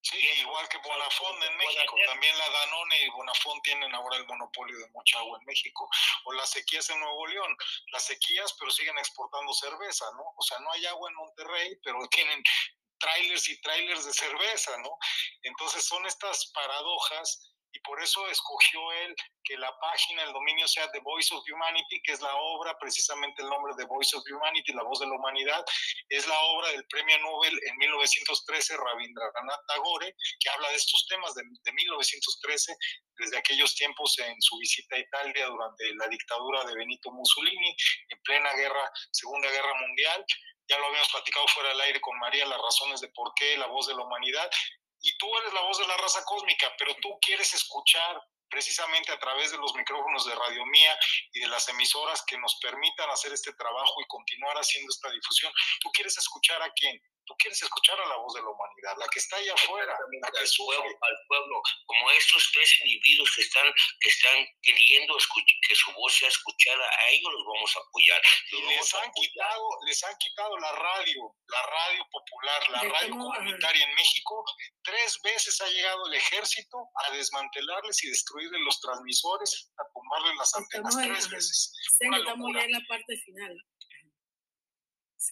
Sí, 0.01 0.17
igual 0.39 0.69
que 0.69 0.79
Bonafón 0.79 1.43
en 1.43 1.57
México. 1.57 1.97
También 2.07 2.39
la 2.39 2.49
Danone 2.49 3.03
y 3.03 3.09
Bonafón 3.11 3.61
tienen 3.63 3.95
ahora 3.95 4.17
el 4.17 4.27
monopolio 4.27 4.79
de 4.79 4.89
mucha 4.91 5.19
agua 5.19 5.39
en 5.39 5.47
México. 5.47 5.89
O 6.25 6.33
las 6.33 6.51
sequías 6.51 6.89
en 6.91 7.01
Nuevo 7.01 7.27
León. 7.27 7.57
Las 7.93 8.05
sequías, 8.05 8.55
pero 8.59 8.71
siguen 8.71 8.97
exportando 8.99 9.53
cerveza, 9.53 10.07
¿no? 10.17 10.23
O 10.37 10.43
sea, 10.43 10.59
no 10.61 10.73
hay 10.73 10.87
agua 10.87 11.11
en 11.11 11.17
Monterrey, 11.17 11.79
pero 11.83 11.99
tienen 12.09 12.43
trailers 12.99 13.49
y 13.49 13.61
trailers 13.61 14.05
de 14.05 14.13
cerveza, 14.13 14.77
¿no? 14.79 14.97
Entonces 15.43 15.85
son 15.85 16.07
estas 16.07 16.51
paradojas 16.53 17.53
y 17.73 17.81
por 17.81 18.01
eso 18.03 18.27
escogió 18.29 18.93
él 18.93 19.15
que 19.45 19.57
la 19.57 19.73
página, 19.79 20.23
el 20.25 20.33
dominio 20.33 20.67
sea 20.69 20.91
The 20.91 21.01
Voice 21.01 21.35
of 21.35 21.43
Humanity, 21.51 22.01
que 22.03 22.13
es 22.13 22.21
la 22.21 22.35
obra, 22.35 22.77
precisamente 22.79 23.43
el 23.43 23.49
nombre 23.49 23.75
de 23.77 23.85
Voice 23.85 24.17
of 24.17 24.25
Humanity, 24.31 24.73
la 24.73 24.83
voz 24.83 25.01
de 25.01 25.07
la 25.07 25.15
humanidad, 25.15 25.65
es 26.09 26.27
la 26.27 26.39
obra 26.39 26.71
del 26.71 26.87
premio 26.89 27.19
Nobel 27.19 27.59
en 27.67 27.77
1913 27.79 28.77
Rabindranath 28.77 29.67
Tagore, 29.67 30.15
que 30.41 30.51
habla 30.51 30.69
de 30.71 30.77
estos 30.77 31.07
temas 31.09 31.35
de, 31.35 31.43
de 31.43 31.73
1913, 31.73 32.77
desde 33.17 33.39
aquellos 33.39 33.75
tiempos 33.75 34.19
en 34.19 34.41
su 34.41 34.59
visita 34.59 34.97
a 34.97 35.01
Italia 35.01 35.47
durante 35.47 35.95
la 35.95 36.09
dictadura 36.09 36.65
de 36.65 36.75
Benito 36.75 37.11
Mussolini, 37.11 37.77
en 38.09 38.23
plena 38.23 38.53
guerra, 38.55 38.91
Segunda 39.11 39.51
Guerra 39.51 39.75
Mundial, 39.81 40.25
ya 40.69 40.79
lo 40.79 40.87
habíamos 40.87 41.09
platicado 41.11 41.47
fuera 41.49 41.71
del 41.71 41.81
aire 41.81 42.01
con 42.01 42.19
María, 42.19 42.47
las 42.47 42.61
razones 42.61 43.01
de 43.01 43.09
por 43.09 43.33
qué 43.35 43.57
la 43.57 43.67
voz 43.67 43.87
de 43.87 43.95
la 43.95 44.03
humanidad, 44.03 44.51
y 45.01 45.17
tú 45.19 45.27
eres 45.39 45.53
la 45.53 45.63
voz 45.63 45.79
de 45.79 45.87
la 45.87 45.97
raza 45.97 46.25
cósmica, 46.25 46.73
pero 46.79 46.95
tú 47.01 47.19
quieres 47.21 47.53
escuchar 47.55 48.21
precisamente 48.51 49.13
a 49.13 49.19
través 49.19 49.51
de 49.51 49.59
los 49.59 49.75
micrófonos 49.75 50.27
de 50.27 50.35
Radio 50.35 50.65
Mía 50.67 50.99
y 51.33 51.41
de 51.41 51.49
las 51.49 51.69
emisoras 51.69 52.23
que 52.27 52.39
nos 52.39 52.59
permitan 52.63 53.09
hacer 53.11 53.33
este 53.33 53.53
trabajo 53.53 54.01
y 54.01 54.07
continuar 54.09 54.57
haciendo 54.57 54.91
esta 54.91 55.11
difusión. 55.11 55.53
¿Tú 55.81 55.91
quieres 55.93 56.17
escuchar 56.17 56.63
a 56.63 56.71
quién? 56.73 56.99
Tú 57.29 57.35
quieres 57.37 57.63
escuchar 57.63 58.01
a 58.01 58.07
la 58.09 58.17
voz 58.17 58.33
de 58.33 58.41
la 58.41 58.49
humanidad, 58.49 58.97
la 58.99 59.07
que 59.09 59.19
está 59.21 59.37
allá 59.37 59.53
afuera, 59.53 59.93
la 60.23 60.31
que 60.33 60.39
al 60.41 60.47
sufre. 60.49 60.77
pueblo, 60.79 60.97
al 61.03 61.17
pueblo, 61.29 61.63
como 61.85 62.11
estos 62.13 62.51
tres 62.55 62.81
individuos 62.85 63.29
que 63.37 63.43
están, 63.43 63.69
que 64.01 64.09
están 64.09 64.47
queriendo 64.63 65.15
que 65.69 65.75
su 65.75 65.93
voz 65.93 66.15
sea 66.17 66.29
escuchada, 66.29 66.85
a 66.89 67.09
ellos 67.11 67.31
los 67.33 67.45
vamos 67.45 67.77
a 67.77 67.81
apoyar. 67.81 68.23
Los 68.53 68.63
vamos 68.63 68.77
Les 68.81 68.95
a 68.95 68.99
han, 69.03 69.09
apoyar. 69.11 69.31
quitado, 69.31 69.69
les 69.87 70.05
han 70.05 70.17
quitado 70.17 70.57
la 70.59 70.73
radio, 70.73 71.21
la 71.49 71.63
radio 71.63 72.03
popular, 72.11 72.71
la 72.71 72.83
radio 72.89 73.11
comunitaria 73.11 73.85
en 73.85 73.95
México. 73.95 74.45
Tres 74.83 75.21
veces 75.23 75.61
ha 75.61 75.67
llegado 75.69 76.07
el 76.07 76.15
ejército 76.15 76.79
a 77.05 77.13
desmantelarles 77.13 78.03
y 78.05 78.09
destruirles 78.09 78.61
los 78.63 78.81
transmisores, 78.81 79.71
a 79.77 79.85
tumbarles 79.93 80.35
las 80.37 80.55
antenas 80.55 80.97
tres 80.97 81.29
veces. 81.29 81.73
Sí, 81.99 82.07
Una 82.09 82.19
estamos 82.19 82.39
locura. 82.49 82.61
ya 82.61 82.65
en 82.67 82.73
la 82.73 82.83
parte 82.89 83.17
final. 83.27 83.55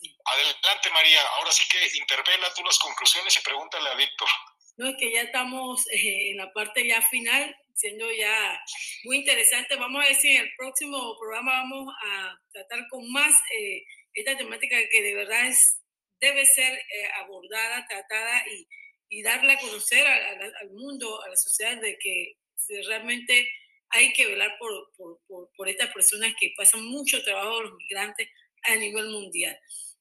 Sí. 0.00 0.16
Adelante, 0.24 0.90
María. 0.90 1.20
Ahora 1.38 1.50
sí 1.52 1.64
que 1.68 1.98
interpela 1.98 2.52
tú 2.54 2.62
las 2.64 2.78
conclusiones 2.78 3.37
y 3.37 3.40
pregúntale 3.40 3.88
a 3.90 3.94
Víctor. 3.94 4.28
No, 4.76 4.88
es 4.90 4.96
que 4.98 5.11
ya 5.11 5.22
estamos 5.22 5.87
eh, 5.90 6.30
en 6.32 6.37
la 6.37 6.52
parte 6.52 6.87
ya 6.87 7.00
final, 7.02 7.56
siendo 7.74 8.11
ya 8.12 8.61
muy 9.04 9.18
interesante. 9.18 9.76
Vamos 9.76 10.02
a 10.04 10.09
ver 10.09 10.16
si 10.16 10.32
en 10.37 10.42
el 10.42 10.50
próximo 10.56 11.16
programa 11.18 11.52
vamos 11.62 11.94
a 12.04 12.38
tratar 12.52 12.87
con 12.90 13.11
más 13.11 13.35
eh, 13.59 13.85
esta 14.12 14.37
temática 14.37 14.76
que 14.90 15.02
de 15.02 15.14
verdad 15.14 15.46
es, 15.46 15.78
debe 16.20 16.44
ser 16.44 16.74
eh, 16.74 17.09
abordada, 17.22 17.87
tratada 17.88 18.44
y, 18.48 18.66
y 19.09 19.22
darle 19.22 19.54
a 19.54 19.59
conocer 19.59 20.06
a- 20.06 20.14
a 20.30 20.32
la- 20.35 20.59
al 20.61 20.70
mundo, 20.72 21.22
a 21.22 21.28
la 21.28 21.37
sociedad, 21.37 21.76
de 21.80 21.96
que 21.98 22.35
realmente 22.87 23.50
hay 23.90 24.12
que 24.12 24.26
velar 24.26 24.56
por, 24.59 24.92
por, 24.96 25.20
por, 25.26 25.48
por 25.56 25.68
estas 25.68 25.92
personas 25.94 26.35
que 26.38 26.52
pasan 26.56 26.85
mucho 26.85 27.22
trabajo, 27.24 27.62
los 27.62 27.74
migrantes, 27.74 28.28
a 28.64 28.74
nivel 28.74 29.06
mundial. 29.11 29.56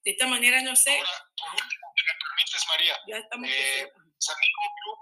De 0.05 0.11
esta 0.11 0.27
manera, 0.27 0.61
no 0.61 0.75
sé, 0.75 0.95
Ahora, 0.95 1.25
¿me 1.51 2.13
permites, 2.27 2.67
María? 2.67 2.95
ya 3.07 3.17
estamos... 3.17 3.49
Eh, 3.49 3.91
San 4.17 4.35
Diego 4.39 4.73
Group, 4.83 5.01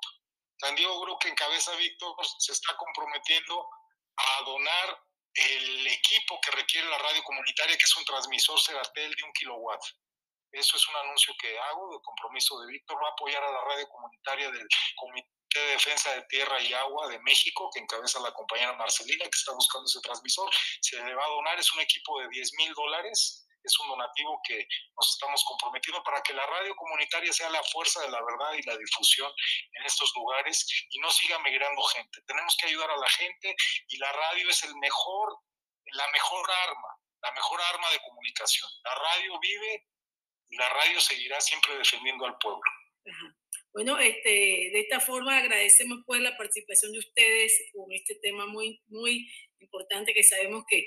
San 0.60 0.76
Diego 0.76 1.02
Group 1.02 1.20
que 1.20 1.28
encabeza 1.28 1.76
Víctor, 1.76 2.16
se 2.40 2.54
está 2.54 2.76
comprometiendo 2.78 3.68
a 4.16 4.44
donar 4.44 4.98
el 5.34 5.88
equipo 5.88 6.40
que 6.42 6.52
requiere 6.52 6.88
la 6.90 6.98
radio 6.98 7.24
comunitaria, 7.24 7.78
que 7.78 7.84
es 7.84 7.98
un 7.98 8.06
transmisor 8.06 8.60
Seratel 8.60 9.14
de 9.14 9.24
un 9.24 9.34
kilowatt. 9.34 9.84
Eso 10.52 10.78
es 10.78 10.88
un 10.88 10.96
anuncio 10.96 11.34
que 11.40 11.58
hago 11.60 11.98
de 11.98 12.02
compromiso 12.04 12.60
de 12.62 12.72
Víctor. 12.72 12.98
Va 13.04 13.08
a 13.08 13.12
apoyar 13.12 13.44
a 13.44 13.52
la 13.52 13.62
radio 13.62 13.90
comunitaria 13.90 14.52
del 14.52 14.68
Comité 14.96 15.28
de 15.56 15.66
Defensa 15.72 16.14
de 16.14 16.24
Tierra 16.30 16.62
y 16.62 16.74
Agua 16.74 17.08
de 17.08 17.20
México, 17.20 17.70
que 17.74 17.80
encabeza 17.80 18.20
la 18.20 18.32
compañera 18.32 18.74
Marcelina, 18.74 19.26
que 19.26 19.38
está 19.38 19.52
buscando 19.54 19.86
ese 19.86 20.00
transmisor. 20.02 20.50
Se 20.82 21.04
le 21.04 21.16
va 21.16 21.26
a 21.26 21.30
donar, 21.30 21.60
es 21.60 21.74
un 21.74 21.82
equipo 21.82 22.20
de 22.22 22.30
10 22.30 22.54
mil 22.54 22.74
dólares. 22.74 23.43
Es 23.64 23.80
un 23.80 23.88
donativo 23.88 24.40
que 24.48 24.68
nos 24.96 25.14
estamos 25.14 25.44
comprometiendo 25.48 26.04
para 26.04 26.22
que 26.22 26.34
la 26.34 26.46
radio 26.46 26.76
comunitaria 26.76 27.32
sea 27.32 27.50
la 27.50 27.64
fuerza 27.64 28.02
de 28.02 28.10
la 28.10 28.22
verdad 28.24 28.54
y 28.58 28.64
la 28.64 28.78
difusión 28.78 29.32
en 29.74 29.86
estos 29.86 30.12
lugares 30.16 30.66
y 30.90 31.00
no 31.00 31.10
siga 31.12 31.40
migrando 31.40 31.82
gente. 31.84 32.22
Tenemos 32.28 32.56
que 32.58 32.68
ayudar 32.68 32.92
a 32.92 32.98
la 32.98 33.10
gente 33.10 33.56
y 33.88 33.98
la 33.98 34.12
radio 34.12 34.50
es 34.50 34.64
el 34.64 34.76
mejor, 34.76 35.38
la 35.86 36.08
mejor 36.12 36.50
arma, 36.68 36.90
la 37.22 37.32
mejor 37.32 37.62
arma 37.62 37.90
de 37.92 38.00
comunicación. 38.00 38.70
La 38.84 38.96
radio 38.96 39.40
vive 39.40 39.88
y 40.50 40.58
la 40.58 40.70
radio 40.70 41.00
seguirá 41.00 41.40
siempre 41.42 41.78
defendiendo 41.78 42.26
al 42.26 42.38
pueblo. 42.38 42.62
Ajá. 43.06 43.36
Bueno, 43.74 43.98
este, 43.98 44.30
de 44.30 44.82
esta 44.82 45.00
forma 45.00 45.36
agradecemos 45.36 46.04
pues 46.06 46.22
la 46.22 46.38
participación 46.38 46.92
de 46.92 47.00
ustedes 47.00 47.72
con 47.74 47.92
este 47.92 48.16
tema 48.22 48.46
muy, 48.46 48.84
muy 48.86 49.28
importante 49.60 50.14
que 50.14 50.24
sabemos 50.24 50.64
que 50.68 50.86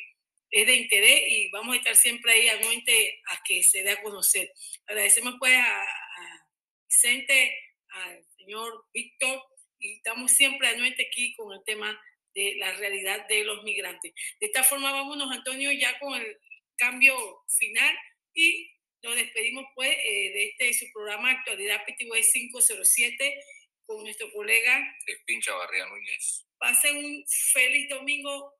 es 0.50 0.66
de 0.66 0.74
interés 0.74 1.22
y 1.28 1.50
vamos 1.50 1.74
a 1.74 1.78
estar 1.78 1.96
siempre 1.96 2.32
ahí 2.32 2.48
anuente 2.48 3.20
a 3.30 3.42
que 3.44 3.62
se 3.62 3.82
dé 3.82 3.90
a 3.90 4.02
conocer. 4.02 4.52
Agradecemos 4.86 5.34
pues 5.38 5.54
a, 5.54 5.82
a 5.82 6.48
Vicente, 6.88 7.58
al 7.88 8.24
señor 8.36 8.84
Víctor 8.92 9.42
y 9.78 9.96
estamos 9.96 10.32
siempre 10.32 10.68
anuente 10.68 11.06
aquí 11.08 11.34
con 11.36 11.52
el 11.52 11.62
tema 11.64 12.00
de 12.34 12.54
la 12.58 12.72
realidad 12.72 13.26
de 13.28 13.44
los 13.44 13.64
migrantes. 13.64 14.12
De 14.40 14.46
esta 14.46 14.62
forma 14.62 14.92
vámonos, 14.92 15.30
Antonio, 15.30 15.72
ya 15.72 15.98
con 15.98 16.20
el 16.20 16.38
cambio 16.76 17.16
final 17.48 17.96
y 18.34 18.70
nos 19.02 19.16
despedimos 19.16 19.64
pues 19.74 19.90
eh, 19.90 20.32
de 20.32 20.48
este 20.48 20.74
su 20.74 20.92
programa 20.92 21.30
Actualidad 21.30 21.84
PTY 21.86 22.22
507 22.32 23.40
con 23.86 24.02
nuestro 24.02 24.30
colega. 24.32 24.96
Crispín 25.04 25.40
Chavarría 25.40 25.86
Núñez. 25.86 26.46
Pasen 26.58 26.96
un 26.96 27.24
feliz 27.52 27.88
domingo, 27.88 28.52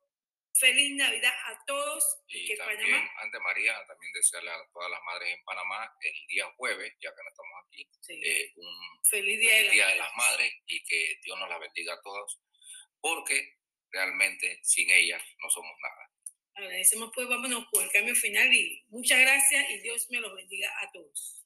feliz 0.59 0.97
Navidad 0.97 1.33
a 1.47 1.65
todos 1.67 2.05
y, 2.29 2.47
que 2.47 2.57
también, 2.57 2.81
Panamá. 2.81 3.11
ante 3.23 3.41
María, 3.41 3.87
también 3.87 4.13
desearle 4.13 4.51
a 4.51 4.69
todas 4.73 4.91
las 4.91 5.01
madres 5.03 5.35
en 5.35 5.45
Panamá 5.45 5.91
el 6.01 6.27
día 6.29 6.47
jueves, 6.57 6.93
ya 7.01 7.11
que 7.11 7.23
no 7.23 7.29
estamos 7.31 7.65
aquí, 7.67 7.89
Sí, 8.01 8.21
eh, 8.25 8.53
un 8.57 9.05
feliz 9.05 9.41
Día 9.41 9.55
de 9.57 9.65
la 9.65 9.73
Día 9.73 9.87
de 9.89 9.97
las 9.97 10.17
Madres 10.17 10.53
y 10.67 10.83
que 10.85 11.19
Dios 11.23 11.39
nos 11.39 11.49
la 11.49 11.59
bendiga 11.59 11.95
a 11.95 12.03
todos, 12.03 12.41
porque 13.01 13.57
realmente 13.91 14.61
sin 14.63 14.91
ellas 14.91 15.23
no 15.39 15.51
somos 15.51 15.73
nada. 15.81 16.11
Agradecemos 16.55 17.11
pues, 17.15 17.29
vámonos 17.29 17.67
con 17.71 17.85
el 17.85 17.91
cambio 17.91 18.15
final 18.15 18.53
y 18.53 18.85
muchas 18.89 19.21
gracias 19.21 19.71
y 19.71 19.79
Dios 19.81 20.07
me 20.11 20.21
los 20.21 20.35
bendiga 20.35 20.71
a 20.81 20.91
todos. 20.91 21.46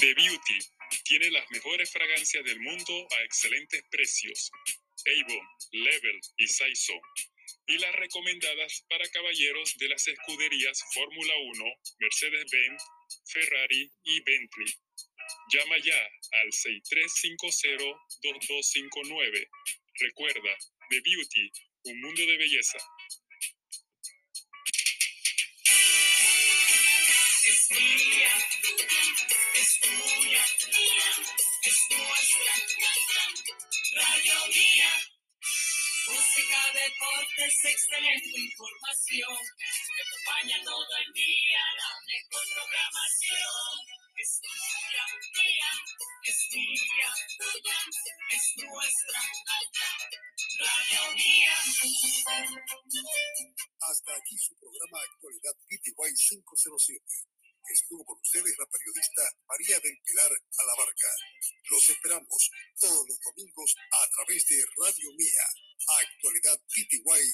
The 0.00 0.14
Beauty 0.14 0.58
tiene 1.04 1.30
las 1.30 1.48
mejores 1.50 1.90
fragancias 1.90 2.44
del 2.44 2.60
mundo 2.60 3.06
a 3.18 3.22
excelentes 3.24 3.82
precios. 3.90 4.50
Avon, 5.06 5.46
Level 5.72 6.20
y 6.38 6.46
Saiso. 6.48 6.94
Y 7.66 7.76
las 7.78 7.94
recomendadas 7.94 8.84
para 8.88 9.06
caballeros 9.08 9.76
de 9.78 9.88
las 9.88 10.06
escuderías 10.08 10.82
Fórmula 10.94 11.34
1, 11.36 11.64
Mercedes-Benz, 12.00 12.82
Ferrari 13.26 13.90
y 14.04 14.20
Bentley. 14.22 14.74
Llama 15.52 15.78
ya 15.78 16.08
al 16.32 16.48
6350-2259. 16.48 19.48
Recuerda, 20.00 20.56
The 20.90 21.00
Beauty, 21.00 21.50
un 21.84 22.00
mundo 22.00 22.26
de 22.26 22.36
belleza. 22.36 22.78
Es 27.64 27.70
mía, 27.70 28.28
es 29.54 29.80
tuya, 29.80 30.44
es 31.62 31.78
nuestra, 31.96 32.52
Radio 33.94 34.46
Mía. 34.48 34.92
Música, 36.06 36.60
deportes, 36.74 37.64
excelente 37.64 38.28
información. 38.36 39.38
Que 39.56 40.02
acompaña 40.04 40.62
todo 40.62 40.96
el 41.06 41.12
día 41.14 41.62
la 41.80 41.90
mejor 42.04 42.44
programación. 42.52 43.80
Es 44.14 44.40
tuya, 44.44 45.04
mía, 45.32 45.72
tuya, 46.52 47.08
tuya 47.38 47.78
es 48.28 48.44
nuestra. 48.58 49.20
Radio 50.60 51.12
Mía. 51.16 51.56
Hasta 53.80 54.12
aquí 54.16 54.36
su 54.36 54.54
programa 54.58 55.00
Actualidad 55.00 55.54
PTY 55.66 56.12
507. 56.12 57.33
Estuvo 57.68 58.04
con 58.04 58.20
ustedes 58.20 58.54
la 58.58 58.66
periodista 58.66 59.22
María 59.48 59.80
del 59.80 59.98
Pilar 60.04 60.30
Alabarca. 60.58 61.08
Los 61.70 61.88
esperamos 61.88 62.50
todos 62.78 63.08
los 63.08 63.18
domingos 63.20 63.74
a 63.90 64.08
través 64.10 64.46
de 64.46 64.64
Radio 64.76 65.10
Mía. 65.16 65.44
Actualidad 66.02 66.60
PTY 66.68 67.32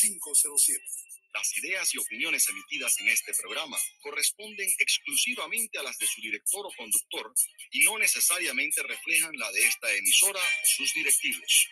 507. 0.00 0.84
Las 1.32 1.56
ideas 1.58 1.94
y 1.94 1.98
opiniones 1.98 2.48
emitidas 2.48 2.98
en 3.00 3.08
este 3.08 3.32
programa 3.34 3.78
corresponden 4.02 4.68
exclusivamente 4.78 5.78
a 5.78 5.82
las 5.82 5.96
de 5.98 6.06
su 6.06 6.20
director 6.20 6.66
o 6.66 6.76
conductor 6.76 7.32
y 7.70 7.84
no 7.84 7.98
necesariamente 7.98 8.82
reflejan 8.82 9.32
la 9.38 9.50
de 9.52 9.64
esta 9.64 9.92
emisora 9.94 10.40
o 10.40 10.66
sus 10.66 10.92
directivos. 10.92 11.68